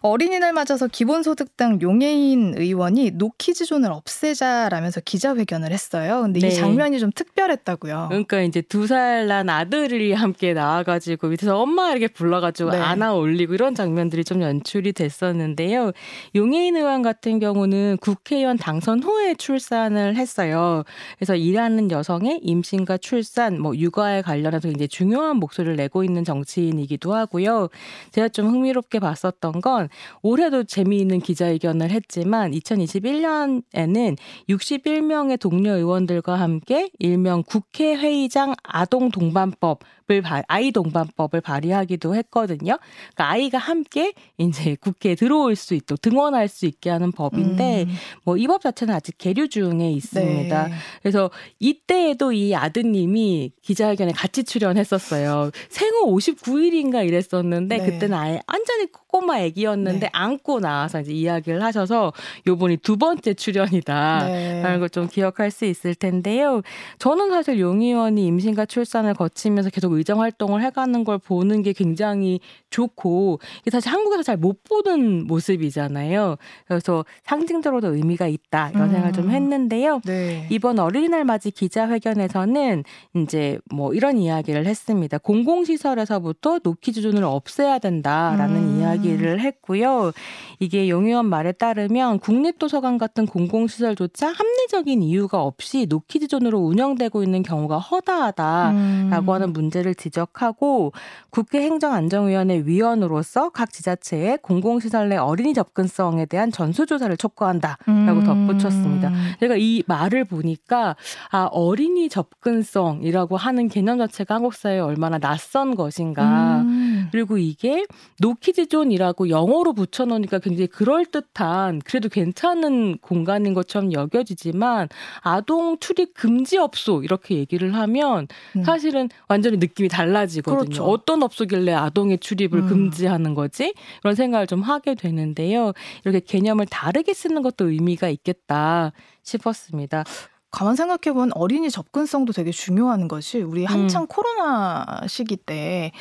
[0.00, 6.20] 어린이날 맞아서 기본소득당 용해인 의원이 노키즈존을 없애자라면서 기자회견을 했어요.
[6.22, 6.48] 근데 네.
[6.48, 8.06] 이 장면이 좀 특별했다고요.
[8.10, 12.76] 그러니까 이제 두 살 난 아들이 함께 나와가지고 밑에서 엄마 이렇게 불러가지고 네.
[12.78, 15.92] 안아 올리고 이런 장면들이 좀 연출이 됐었는데 요.
[16.34, 20.84] 용해인 의원 같은 경우는 국회의원 당선 후에 출산을 했어요.
[21.18, 27.68] 그래서 일하는 여성의 임신과 출산, 뭐 육아에 관련해서 이제 중요한 목소리를 내고 있는 정치인이기도 하고요.
[28.12, 29.88] 제가 좀 흥미롭게 봤었던 건
[30.22, 34.16] 올해도 재미있는 기자회견을 했지만 2021년에는
[34.48, 40.03] 61명의 동료 의원들과 함께 일명 국회 회의장 아동 동반법을 발-
[40.48, 42.78] 아이 동반법을 발의하기도 했거든요.
[43.14, 47.94] 그러니까 아이가 함께 이제 국회에 들어올 수 있도록 등원할 수 있게 하는 법인데 음.
[48.24, 50.68] 뭐이 법 자체는 아직 계류 중에 있습니다.
[50.68, 50.74] 네.
[51.02, 55.50] 그래서 이때에도 이 아드님이 기자회견에 같이 출연했었어요.
[55.68, 57.84] 생후 59일인가 이랬었는데 네.
[57.84, 60.10] 그때는 아예 완전히 꼬마 애기였는데 네.
[60.12, 62.12] 안고 나와서 이제 이야기를 하셔서
[62.46, 64.28] 요번이 두 번째 출연이다.
[64.28, 64.62] 네.
[64.62, 66.62] 라는 걸 좀 기억할 수 있을 텐데요.
[66.98, 72.40] 저는 사실 용 의원이 임신과 출산을 거치면서 계속 의정 활동을 해가는 걸 보는 게 굉장히
[72.70, 76.36] 좋고 이게 사실 한국에서 잘 못 보는 모습이잖아요.
[76.66, 78.90] 그래서 상징적으로도 의미가 있다 이런 음.
[78.90, 80.00] 생각을 좀 했는데요.
[80.04, 80.46] 네.
[80.50, 82.84] 이번 어린이날 맞이 기자회견에서는
[83.16, 85.18] 이제 뭐 이런 이야기를 했습니다.
[85.18, 88.80] 공공시설에서부터 노키즈존을 없애야 된다라는 음.
[88.80, 90.12] 이야기를 했고요.
[90.58, 97.78] 이게 용 의원 말에 따르면 국립도서관 같은 공공시설조차 합리적인 이유가 없이 노키즈존으로 운영되고 있는 경우가
[97.78, 99.28] 허다하다라고 음.
[99.28, 100.92] 하는 문제를 지적하고
[101.28, 108.24] 국회 행정안전위원회 위원으로서 각 지자체의 공공시설 내 어린이 접근성에 대한 전수조사를 촉구한다라고 음.
[108.24, 109.12] 덧붙였습니다.
[109.40, 110.96] 제가 이 말을 보니까
[111.30, 116.62] 아 어린이 접근성이라고 하는 개념 자체가 한국 사회에 얼마나 낯선 것인가.
[116.62, 116.94] 음.
[117.04, 117.08] 음.
[117.10, 117.84] 그리고 이게
[118.20, 124.88] 노키즈존이라고 영어로 붙여놓으니까 굉장히 그럴듯한 그래도 괜찮은 공간인 것처럼 여겨지지만
[125.20, 128.64] 아동 출입 금지 업소 이렇게 얘기를 하면 음.
[128.64, 130.64] 사실은 완전히 느낌이 달라지거든요.
[130.64, 130.84] 그렇죠.
[130.84, 132.68] 어떤 업소길래 아동의 출입을 음.
[132.68, 133.74] 금지하는 거지?
[134.02, 135.72] 이런 생각을 좀 하게 되는데요.
[136.04, 140.04] 이렇게 개념을 다르게 쓰는 것도 의미가 있겠다 싶었습니다.
[140.50, 143.66] 가만 생각해보면 어린이 접근성도 되게 중요한 것이 우리 음.
[143.66, 145.92] 한창 코로나 시기 때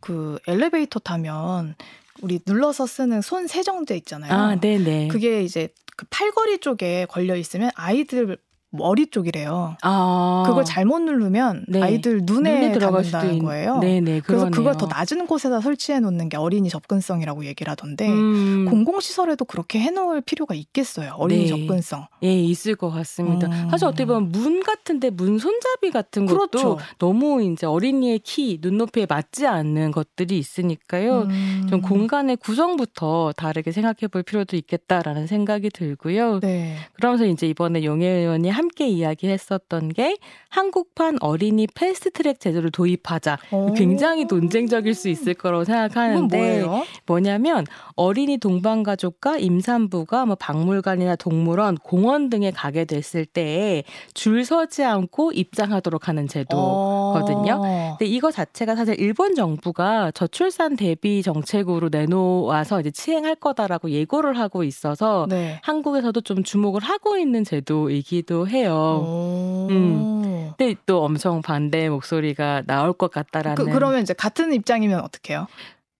[0.00, 1.76] 그 엘리베이터 타면
[2.22, 4.32] 우리 눌러서 쓰는 손 세정제 있잖아요.
[4.32, 5.08] 아, 네네.
[5.08, 8.38] 그게 이제 그 팔걸이 쪽에 걸려 있으면 아이들
[8.72, 9.76] 머리 쪽이래요.
[9.82, 10.44] 아.
[10.46, 11.82] 그걸 잘못 누르면 네.
[11.82, 13.78] 아이들 눈에, 눈에 닿는다는 있- 거예요.
[13.78, 14.20] 네네.
[14.20, 14.50] 그래서 그러네요.
[14.50, 20.20] 그걸 더 낮은 곳에다 설치해 놓는 게 어린이 접근성이라고 얘기를 하던데 음, 공공시설에도 그렇게 해놓을
[20.20, 21.14] 필요가 있겠어요.
[21.16, 21.48] 어린이 네.
[21.48, 22.06] 접근성.
[22.22, 23.48] 예, 있을 것 같습니다.
[23.48, 23.68] 음.
[23.70, 26.78] 사실 어떻게 보면 문 같은데 문 손잡이 같은 것도 그렇죠.
[26.98, 31.22] 너무 이제 어린이의 키, 눈높이에 맞지 않는 것들이 있으니까요.
[31.22, 31.66] 음.
[31.68, 36.40] 좀 공간의 구성부터 다르게 생각해 볼 필요도 있겠다라는 생각이 들고요.
[36.40, 36.76] 네.
[36.94, 40.18] 그러면서 이제 이번에 용해 의원이 함께 이야기했었던 게
[40.50, 43.38] 한국판 어린이 패스트트랙 제도를 도입하자.
[43.52, 43.72] 오.
[43.72, 46.66] 굉장히 논쟁적일 수 있을 거라고 생각하는데?
[47.06, 47.64] 뭐냐면
[47.96, 53.82] 어린이 동반 가족과 임산부가 뭐 박물관이나 동물원, 공원 등에 가게 됐을 때
[54.14, 57.60] 줄 서지 않고 입장하도록 하는 제도거든요.
[57.64, 57.96] 어.
[57.98, 64.64] 근데 이거 자체가 사실 일본 정부가 저출산 대비 정책으로 내놓아서 이제 시행할 거다라고 예고를 하고
[64.64, 65.58] 있어서 네.
[65.62, 68.74] 한국에서도 좀 주목을 하고 있는 제도이기도 해요.
[68.74, 69.68] 오.
[69.70, 70.52] 음.
[70.56, 75.46] 근데 또 엄청 반대 목소리가 나올 것 같다라는 그, 그러면 이제 같은 입장이면 어떡해요?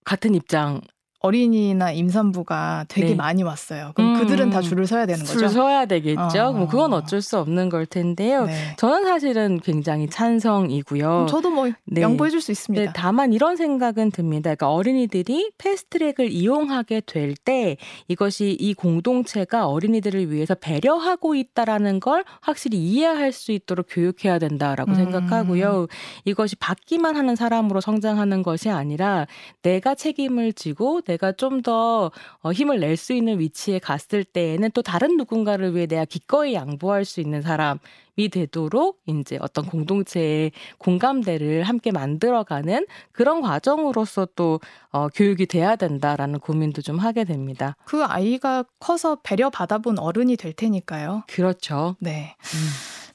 [0.05, 0.81] 같은 입장
[1.21, 3.15] 어린이나 임산부가 되게 네.
[3.15, 3.93] 많이 왔어요.
[3.95, 5.39] 그럼 음, 그들은 다 줄을 서야 되는 거죠?
[5.39, 6.41] 줄 서야 되겠죠.
[6.41, 6.53] 어.
[6.53, 8.47] 뭐 그건 어쩔 수 없는 걸 텐데요.
[8.47, 8.75] 네.
[8.79, 11.27] 저는 사실은 굉장히 찬성이고요.
[11.29, 12.01] 저도 뭐 네.
[12.01, 12.93] 양보해 줄수 네, 있습니다.
[12.95, 14.55] 다만 이런 생각은 듭니다.
[14.55, 17.77] 그러니까 어린이들이 패스트트랙을 이용하게 될 때
[18.09, 24.95] 이것이 이 공동체가 어린이들을 위해서 배려하고 있다라는 걸 확실히 이해할 수 있도록 교육해야 된다라고 음.
[24.97, 25.87] 생각하고요.
[26.25, 29.27] 이것이 받기만 하는 사람으로 성장하는 것이 아니라
[29.63, 32.11] 내가 책임을 지고 내가 좀더
[32.43, 37.05] 어, 힘을 낼 수 있는 위치에 갔을 때에는 또 다른 누군가를 위해 내가 기꺼이 양보할
[37.05, 37.79] 수 있는 사람.
[38.17, 46.41] 이 되도록 이제 어떤 공동체의 공감대를 함께 만들어가는 그런 과정으로서 또 어, 교육이 돼야 된다라는
[46.41, 47.77] 고민도 좀 하게 됩니다.
[47.85, 51.23] 그 아이가 커서 배려 받아본 어른이 될 테니까요.
[51.29, 51.97] 그렇죠.
[52.01, 52.35] 네.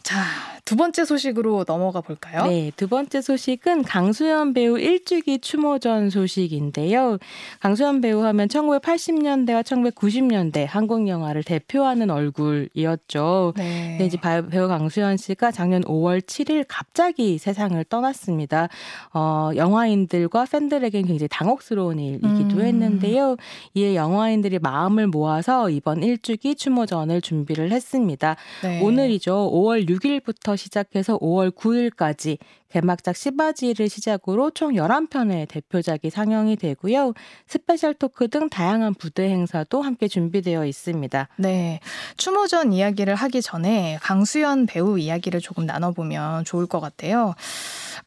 [0.02, 0.24] 자,
[0.66, 2.48] 두 번째 소식으로 넘어가 볼까요?
[2.48, 7.20] 네, 두 번째 소식은 강수연 배우 일주기 추모전 소식인데요.
[7.60, 13.54] 강수연 배우 하면 1980년대와 1990년대 한국 영화를 대표하는 얼굴이었죠.
[13.58, 13.90] 네.
[13.92, 18.68] 근데 이제 바- 배우 강수연 씨가 작년 5월 7일 갑자기 세상을 떠났습니다.
[19.14, 22.62] 어, 영화인들과 팬들에겐 굉장히 당혹스러운 일이기도 음.
[22.62, 23.38] 했는데요.
[23.76, 28.36] 이에 영화인들이 마음을 모아서 이번 일주기 추모전을 준비를 했습니다.
[28.64, 28.82] 네.
[28.82, 29.52] 오늘이죠.
[29.54, 32.38] 5월 6일부터 시작해서 5월 9일까지
[32.76, 37.14] 개막작 씨받이를 시작으로 총 11편의 대표작이 상영이 되고요.
[37.48, 41.30] special talk 등 다양한 부대 행사도 함께 준비되어 있습니다.
[41.38, 41.80] 네.
[42.18, 47.34] 추모전 이야기를 하기 전에 강수연 배우 이야기를 조금 나눠보면 좋을 것 같아요.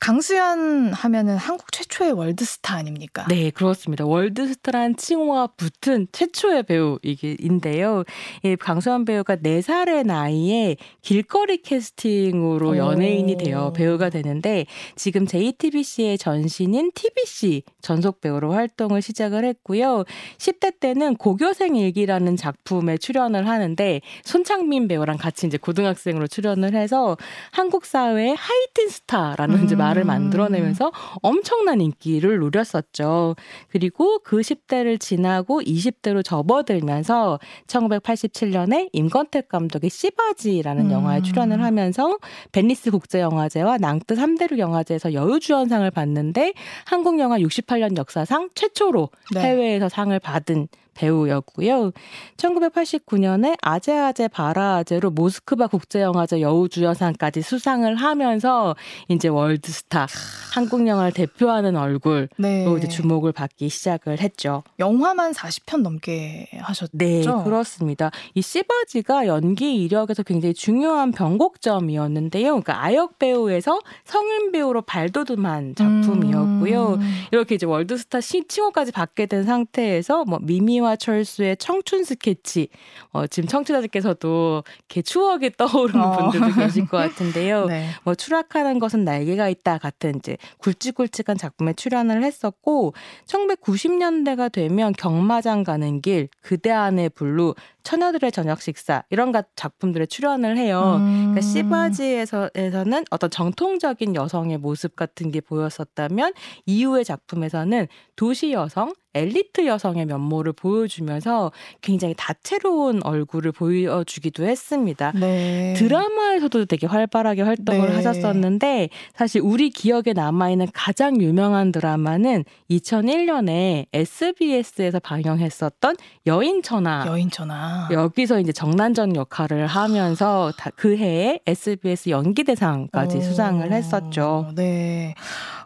[0.00, 3.24] 강수연 하면은 한국 최초의 월드스타 아닙니까?
[3.30, 4.04] 네, 그렇습니다.
[4.04, 8.04] 월드스타란 칭호가 붙은 최초의 배우인데요.
[8.42, 12.76] 이 강수환 배우가 4살의 나이에 길거리 캐스팅으로 오.
[12.76, 14.57] 연예인이 되어 배우가 되는데
[14.96, 20.04] 지금 JTBC의 전신인 TBC 전속 배우로 활동을 시작을 했고요.
[20.38, 27.16] 10대 때는 고교생 일기라는 작품에 출연을 하는데 손창민 배우랑 같이 이제 고등학생으로 출연을 해서
[27.50, 29.78] 한국 사회의 하이틴 스타라는 이제 음.
[29.78, 30.92] 말을 만들어내면서
[31.22, 33.36] 엄청난 인기를 누렸었죠.
[33.68, 40.92] 그리고 그 10대를 지나고 20대로 접어들면서 1987년에 임권택 감독의 씨받이라는 음.
[40.92, 42.18] 영화에 출연을 하면서
[42.52, 46.54] 베니스 국제영화제와 낭트 3 대륙 영화제에서 여우주연상을 받는데
[46.86, 49.40] 한국 영화 68년 역사상 최초로 네.
[49.40, 50.68] 해외에서 상을 받은
[50.98, 51.92] 배우였고요.
[52.36, 58.74] 1989년에 아제아제 바라아제로 모스크바 국제영화제 여우주연상까지 수상을 하면서
[59.08, 60.06] 이제 월드스타
[60.52, 62.66] 한국 영화를 대표하는 얼굴로 네.
[62.78, 64.64] 이제 주목을 받기 시작을 했죠.
[64.78, 66.90] 영화만 40편 넘게 하셨죠?
[66.92, 68.10] 네, 그렇습니다.
[68.34, 72.48] 이 씨바지가 연기 이력에서 굉장히 중요한 변곡점이었는데요.
[72.48, 76.94] 그러니까 아역 배우에서 성인 배우로 발돋움한 작품이었고요.
[76.94, 77.24] 음.
[77.30, 82.68] 이렇게 이제 월드스타 시, 칭호까지 받게 된 상태에서 뭐 미미와 철수의 청춘 스케치,
[83.10, 86.30] 어, 지금 청취자들께서도 이렇게 추억이 떠오르는 어.
[86.30, 87.66] 분들도 계실 것 같은데요.
[87.66, 87.88] 네.
[88.04, 92.94] 뭐 추락하는 것은 날개가 있다 같은 이제 굵직굵직한 작품에 출연을 했었고
[93.26, 97.54] 1990년대가 되면 경마장 가는 길, 그대 안의 블루,
[97.88, 100.96] 처녀들의 저녁 식사 이런 가- 작품들에 출연을 해요.
[101.00, 101.32] 음.
[101.34, 106.34] 그러니까 씨받이에서는 어떤 정통적인 여성의 모습 같은 게 보였었다면
[106.66, 115.12] 이후의 작품에서는 도시 여성, 엘리트 여성의 면모를 보여주면서 굉장히 다채로운 얼굴을 보여주기도 했습니다.
[115.18, 115.72] 네.
[115.76, 117.94] 드라마에서도 되게 활발하게 활동을 네.
[117.94, 127.77] 하셨었는데 사실 우리 기억에 남아있는 가장 유명한 드라마는 2001년에 SBS에서 방영했었던 여인천하 여인천하.
[127.90, 134.50] 여기서 이제 정난전 역할을 하면서 다그 해에 SBS 연기대상까지 어, 수상을 했었죠.
[134.54, 135.14] 네.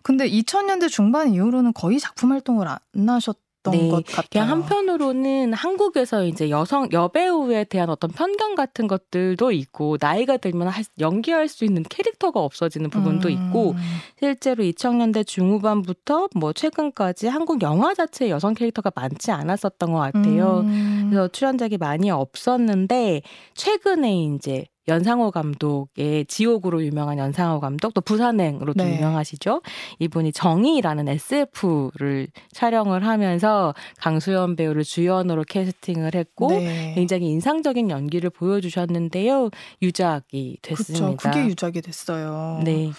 [0.02, 3.88] 근데 2000년대 중반 이후로는 거의 작품 활동을 안 하셨 던 네.
[3.88, 4.26] 것 같아요.
[4.30, 10.84] 그냥 한편으로는 한국에서 이제 여성 여배우에 대한 어떤 편견 같은 것들도 있고 나이가 들면 할-
[10.98, 13.32] 연기할 수 있는 캐릭터가 없어지는 부분도 음.
[13.32, 13.74] 있고
[14.18, 20.60] 실제로 2000년대 중후반부터 뭐 최근까지 한국 영화 자체에 여성 캐릭터가 많지 않았었던 것 같아요.
[20.64, 21.06] 음.
[21.10, 23.22] 그래서 출연작이 많이 없었는데
[23.54, 28.96] 최근에 이제 연상호 감독의 지옥으로 유명한 연상호 감독 또 부산행으로 도 네.
[28.96, 29.62] 유명하시죠.
[29.98, 36.92] 이분이 정의라는 SF를 촬영을 하면서 강수연 배우를 주연으로 캐스팅을 했고 네.
[36.94, 39.50] 굉장히 인상적인 연기를 보여주셨는데요.
[39.82, 40.76] 유작이 그쵸.
[40.76, 41.30] 됐습니다.
[41.30, 42.60] 그게 유작이 됐어요.
[42.64, 42.90] 네.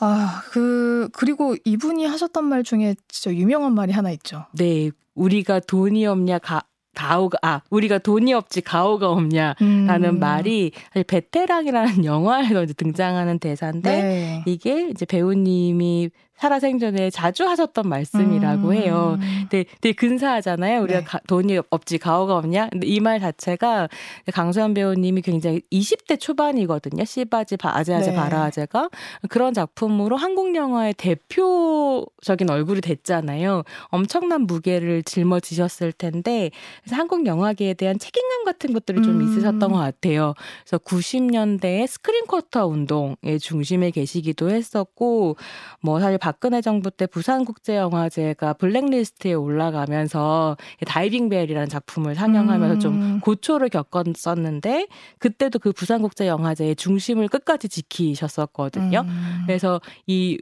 [0.00, 4.46] 아, 그, 그리고 이분이 하셨던 말 중에 진짜 유명한 말이 하나 있죠.
[4.52, 4.90] 네.
[5.14, 6.62] 우리가 돈이 없냐 가
[6.94, 10.18] 가오가 아 우리가 돈이 없지 가오가 없냐 라는 음.
[10.18, 14.42] 말이 사실 베테랑이라는 영화에서 이제 등장하는 대사인데 네.
[14.46, 18.72] 이게 이제 배우님이 살아생전에 자주 하셨던 말씀이라고 음.
[18.72, 19.18] 해요.
[19.48, 20.82] 근데 되게 근사하잖아요.
[20.82, 21.04] 우리가 네.
[21.04, 22.68] 가- 돈이 없지 가오가 없냐.
[22.70, 23.88] 근데 이 말 자체가
[24.32, 27.04] 강소연 배우님이 굉장히 20대 초반이거든요.
[27.04, 28.16] 씨바지 바- 아재아재 네.
[28.16, 28.90] 바라아재가
[29.28, 33.62] 그런 작품으로 한국 영화의 대표적인 얼굴이 됐잖아요.
[33.86, 36.50] 엄청난 무게를 짊어지셨을 텐데
[36.82, 39.22] 그래서 한국 영화계에 대한 책임감 같은 것들이 좀 음.
[39.22, 40.34] 있으셨던 것 같아요.
[40.64, 45.36] 그래서 90년대에 스크린 쿼터 운동의 중심에 계시기도 했었고
[45.80, 53.20] 뭐 사실 박근혜 정부 때 부산국제영화제가 블랙리스트에 올라가면서 다이빙벨이라는 작품을 상영하면서 좀 음.
[53.20, 54.88] 고초를 겪었었는데
[55.20, 59.06] 그때도 그 부산국제영화제의 중심을 끝까지 지키셨었거든요.
[59.06, 59.42] 음.
[59.46, 60.38] 그래서 이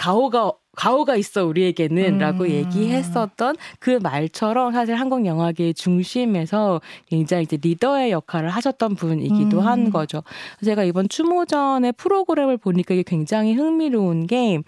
[0.00, 2.48] 가오가 가오가 있어 우리에게는라고 음.
[2.48, 9.66] 얘기했었던 그 말처럼 사실 한국 영화계의 중심에서 굉장히 이제 리더의 역할을 하셨던 분이기도 음.
[9.66, 10.22] 한 거죠.
[10.64, 14.60] 제가 이번 추모전의 프로그램을 보니까 이게 굉장히 흥미로운 게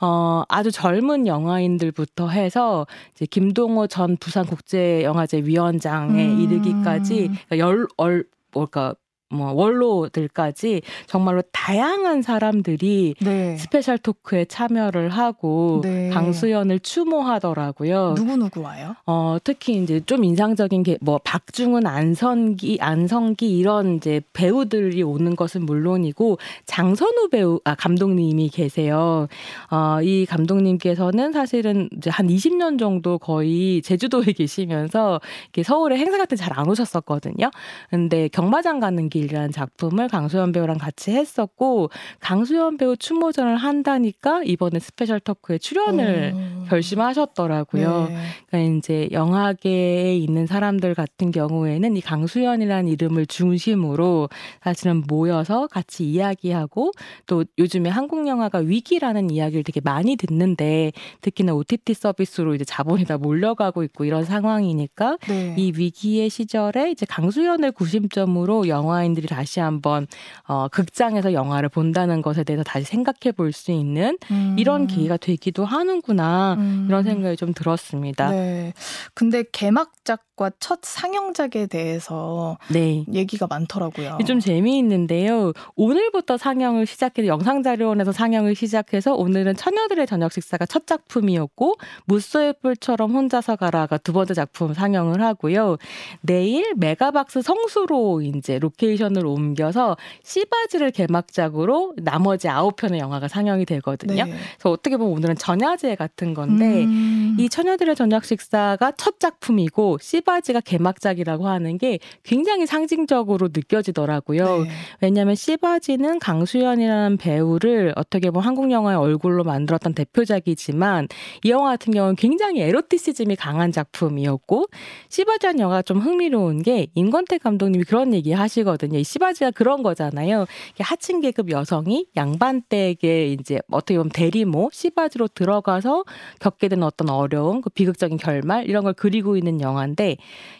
[0.00, 6.40] 어, 아주 젊은 영화인들부터 해서 이제 김동호 전 부산국제영화제 위원장에 음.
[6.40, 8.94] 이르기까지 그러니까 열, 얼, 뭘까,
[9.30, 13.56] 뭐, 원로들까지 정말로 다양한 사람들이 네.
[13.56, 16.10] special talk에 참여를 하고 네.
[16.10, 18.14] 강수연을 추모하더라고요.
[18.16, 18.94] 누구 누구 와요?
[19.06, 25.64] 어, 특히 이제 좀 인상적인 게 뭐 박중훈, 안선기, 안성기 이런 이제 배우들이 오는 것은
[25.64, 29.28] 물론이고 장선우 배우 아 감독님이 계세요.
[29.70, 36.36] 어, 이 감독님께서는 사실은 이제 한 20년 정도 거의 제주도에 계시면서 이렇게 서울에 행사 같은
[36.36, 37.50] 잘 안 오셨었거든요.
[37.90, 41.90] 근데 경마장 가는 길 이라는 작품을 강수연 배우랑 같이 했었고
[42.20, 46.64] 강수연 배우 추모전을 한다니까 이번에 special talk에 출연을 어.
[46.68, 48.08] 결심하셨더라고요.
[48.08, 48.16] 네.
[48.46, 54.28] 그러니까 이제 영화계에 있는 사람들 같은 경우에는 이 강수연이라는 이름을 중심으로
[54.62, 56.92] 사실은 모여서 같이 이야기하고
[57.26, 63.18] 또 요즘에 한국 영화가 위기라는 이야기를 되게 많이 듣는데 특히나 OTT 서비스로 이제 자본이 다
[63.18, 65.54] 몰려가고 있고 이런 상황이니까 네.
[65.56, 70.06] 이 위기의 시절에 이제 강수연을 구심점으로 영화인 들이 다시 한번
[70.46, 74.56] 어 극장에서 영화를 본다는 것에 대해서 다시 생각해 볼 수 있는 음.
[74.58, 76.86] 이런 계기가 되기도 하는구나 음.
[76.88, 78.30] 이런 생각이 좀 들었습니다.
[78.30, 78.72] 네.
[79.14, 83.04] 근데 개막작과 첫 상영작에 대해서 네.
[83.12, 84.18] 얘기가 많더라고요.
[84.26, 85.52] 좀 재미있는데요.
[85.74, 93.56] 오늘부터 상영을 시작해서 영상자료원에서 상영을 시작해서 오늘은 처녀들의 저녁 식사가 첫 작품이었고 무쏘의 뿔처럼 혼자서
[93.56, 95.76] 가라가 두 번째 작품 상영을 하고요.
[96.20, 98.58] 내일 메가박스 성수로 이제
[98.98, 104.24] 오디션을 옮겨서 씨바지를 개막작으로 나머지 아홉 편의 영화가 상영이 되거든요.
[104.24, 104.30] 네.
[104.30, 107.36] 그래서 어떻게 보면 오늘은 전야제 같은 건데 음.
[107.38, 114.64] 이 처녀들의 저녁 식사가 첫 작품이고 씨바지가 개막작이라고 하는 게 굉장히 상징적으로 느껴지더라고요.
[114.64, 114.70] 네.
[115.00, 121.08] 왜냐하면 씨바지는 강수연이라는 배우를 어떻게 보면 한국 영화의 얼굴로 만들었던 대표작이지만
[121.44, 124.66] 이 영화 같은 경우는 굉장히 에로티시즘이 강한 작품이었고
[125.08, 128.87] 씨바지한 영화가 좀 흥미로운 게 임권택 감독님이 그런 얘기 하시거든요.
[128.96, 130.46] 이 씨바지가 그런 거잖아요.
[130.80, 136.04] 하층 계급 여성이 양반댁에 이제 어떻게 보면 대리모 씨바지로 들어가서
[136.40, 140.16] 겪게 되는 어떤 어려움, 그 비극적인 결말 이런 걸 그리고 있는 영화인데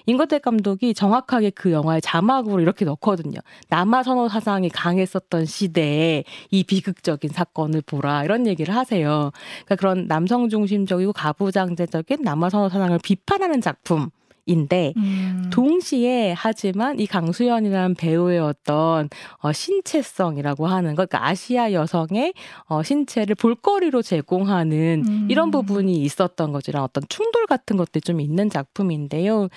[0.06, 3.38] 임권택 감독이 정확하게 그 영화의 자막으로 이렇게 넣거든요.
[3.68, 9.30] 남아 선호 사상이 강했었던 시대에 이 비극적인 사건을 보라 이런 얘기를 하세요.
[9.64, 14.10] 그러니까 그런 남성 중심적이고 가부장제적인 남아 선호 사상을 비판하는 작품.
[14.48, 15.50] 인데 음.
[15.52, 22.32] 동시에 하지만 이 강수연이라는 배우의 어떤 어, 신체성이라고 하는 것, 그러니까 아시아 여성의
[22.64, 25.28] 어, 신체를 볼거리로 제공하는 음.
[25.30, 29.48] 이런 부분이 있었던 거지랑 어떤 충돌 같은 것들이 좀 있는 작품인데요.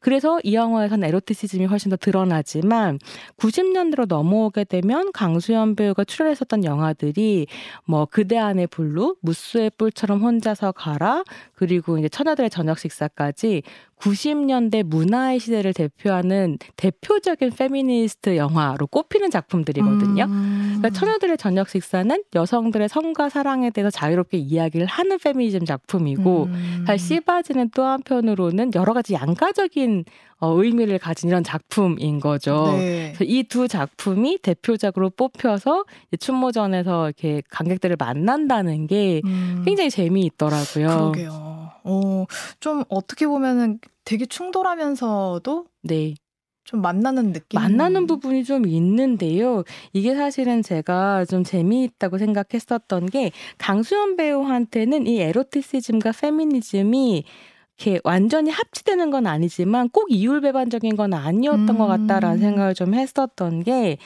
[0.00, 2.98] 그래서 이 영화에서는 에로티시즘이 훨씬 더 드러나지만
[3.38, 7.46] 90년대로 넘어오게 되면 강수연 배우가 출연했었던 영화들이
[7.84, 11.22] 뭐 그대 안의 블루, 무소의 뿔처럼 혼자서 가라,
[11.54, 13.62] 그리고 이제 처녀들의 저녁 식사까지
[14.00, 20.24] 90년대 문화의 시대를 대표하는 대표적인 페미니스트 영화로 꼽히는 작품들이거든요.
[20.24, 20.76] 음.
[20.78, 26.84] 그러니까 처녀들의 저녁 식사는 여성들의 성과 사랑에 대해서 자유롭게 이야기를 하는 페미니즘 작품이고 음.
[26.86, 30.04] 사실 씨받이는 또 한편으로는 여러 가지 양가적인
[30.40, 32.72] 어, 의미를 가진 이런 작품인 거죠.
[32.72, 33.12] 네.
[33.20, 35.84] 이두 작품이 대표작으로 뽑혀서
[36.18, 39.62] 춘모전에서 이렇게 관객들을 만난다는 게 음.
[39.66, 40.86] 굉장히 재미있더라고요.
[41.12, 41.70] 그러게요.
[41.84, 42.24] 어,
[42.58, 46.14] 좀 어떻게 보면은 되게 충돌하면서도 네.
[46.64, 47.60] 좀 만나는 느낌?
[47.60, 49.64] 만나는 부분이 좀 있는데요.
[49.92, 57.24] 이게 사실은 제가 좀 재미있다고 생각했었던 게 강수연 배우한테는 이 에로티시즘과 페미니즘이
[57.80, 61.78] 이렇게 완전히 합치되는 건 아니지만 꼭 이율배반적인 건 아니었던 음.
[61.78, 62.40] 것 같다라는 음.
[62.40, 63.96] 생각을 좀 했었던 게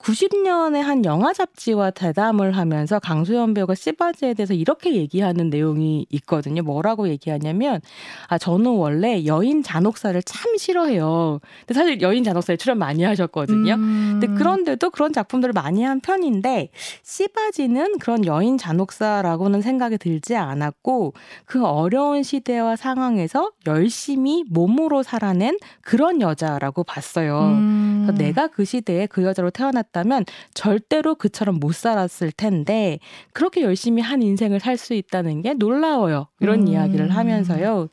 [0.00, 6.62] 90년에 한 영화 잡지와 대담을 하면서 강수연 배우가 씨바지에 대해서 이렇게 얘기하는 내용이 있거든요.
[6.62, 7.80] 뭐라고 얘기하냐면
[8.28, 11.40] 아 저는 원래 여인 잔혹사를 참 싫어해요.
[11.60, 13.74] 근데 사실 여인 잔혹사에 출연 많이 하셨거든요.
[13.74, 14.18] 음.
[14.20, 16.70] 근데 그런데도 그런 작품들을 많이 한 편인데
[17.02, 21.12] 씨바지는 그런 여인 잔혹사라고는 생각이 들지 않았고
[21.44, 27.40] 그 어려운 시대와 상황에서 열심히 몸으로 살아낸 그런 여자라고 봤어요.
[27.40, 28.04] 음.
[28.06, 30.24] 그래서 내가 그 시대에 그 여자로 태어났 살았다면
[30.54, 32.98] 절대로 그처럼 못 살았을 텐데
[33.32, 36.28] 그렇게 열심히 한 인생을 살 수 있다는 게 놀라워요.
[36.40, 36.68] 이런 음.
[36.68, 37.88] 이야기를 하면서요.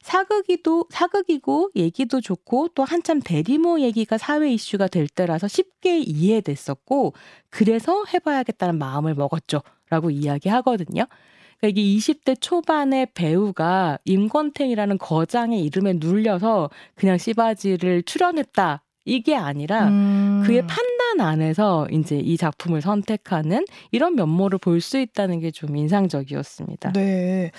[0.00, 7.12] 사극이도 사극이고 얘기도 좋고 또 한참 대리모 얘기가 사회 이슈가 될 때라서 쉽게 이해됐었고
[7.50, 11.04] 그래서 해봐야겠다는 마음을 먹었죠라고 이야기하거든요.
[11.58, 20.42] 그러니까 이게 20대 초반의 배우가 임권택이라는 거장의 이름에 눌려서 그냥 씨받이를 출연했다 이게 아니라 음.
[20.46, 26.92] 그의 판단 안에서 이제 이 작품을 선택하는 이런 면모를 볼 수 있다는 게 좀 인상적이었습니다.
[26.92, 27.50] 네.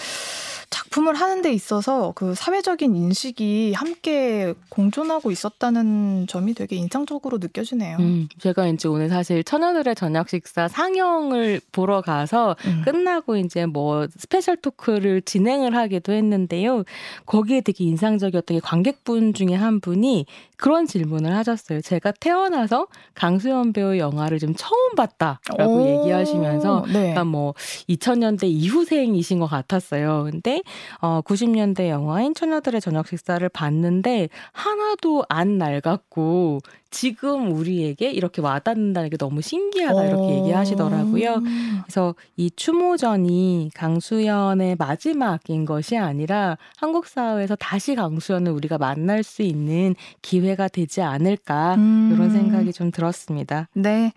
[0.69, 7.97] 작품을 하는 데 있어서 그 사회적인 인식이 함께 공존하고 있었다는 점이 되게 인상적으로 느껴지네요.
[7.99, 12.83] 음, 제가 이제 오늘 사실 처녀들의 저녁 식사 상영을 보러 가서 음.
[12.85, 16.85] 끝나고 이제 뭐 special talk를 진행을 하기도 했는데요.
[17.25, 20.25] 거기에 되게 인상적이었던 게 관객분 중에 한 분이
[20.55, 21.81] 그런 질문을 하셨어요.
[21.81, 26.93] 제가 태어나서 강수연 배우 영화를 좀 처음 봤다라고 얘기하시면서 네.
[26.93, 27.53] 그러니까 뭐
[27.89, 30.27] 2000년대 이후생이신 것 같았어요.
[30.29, 30.61] 근데
[31.01, 36.59] 어 90년대 영화인 처녀들의 저녁 식사를 봤는데 하나도 안 낡았고
[36.91, 40.41] 지금 우리에게 이렇게 와닿는다는 게 너무 신기하다 이렇게 어.
[40.41, 41.41] 얘기하시더라고요.
[41.83, 49.95] 그래서 이 추모전이 강수연의 마지막인 것이 아니라 한국 사회에서 다시 강수연을 우리가 만날 수 있는
[50.21, 52.11] 기회가 되지 않을까 음.
[52.13, 53.69] 이런 생각이 좀 들었습니다.
[53.73, 54.11] 네.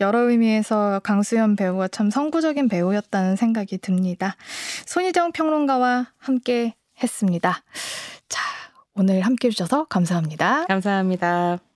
[0.00, 4.36] 여러 의미에서 강수연 배우가 참 선구적인 배우였다는 생각이 듭니다.
[4.86, 7.62] 손희정 평론가와 함께 했습니다.
[8.28, 8.42] 자,
[8.94, 10.66] 오늘 함께 해주셔서 감사합니다.
[10.66, 11.69] 감사합니다.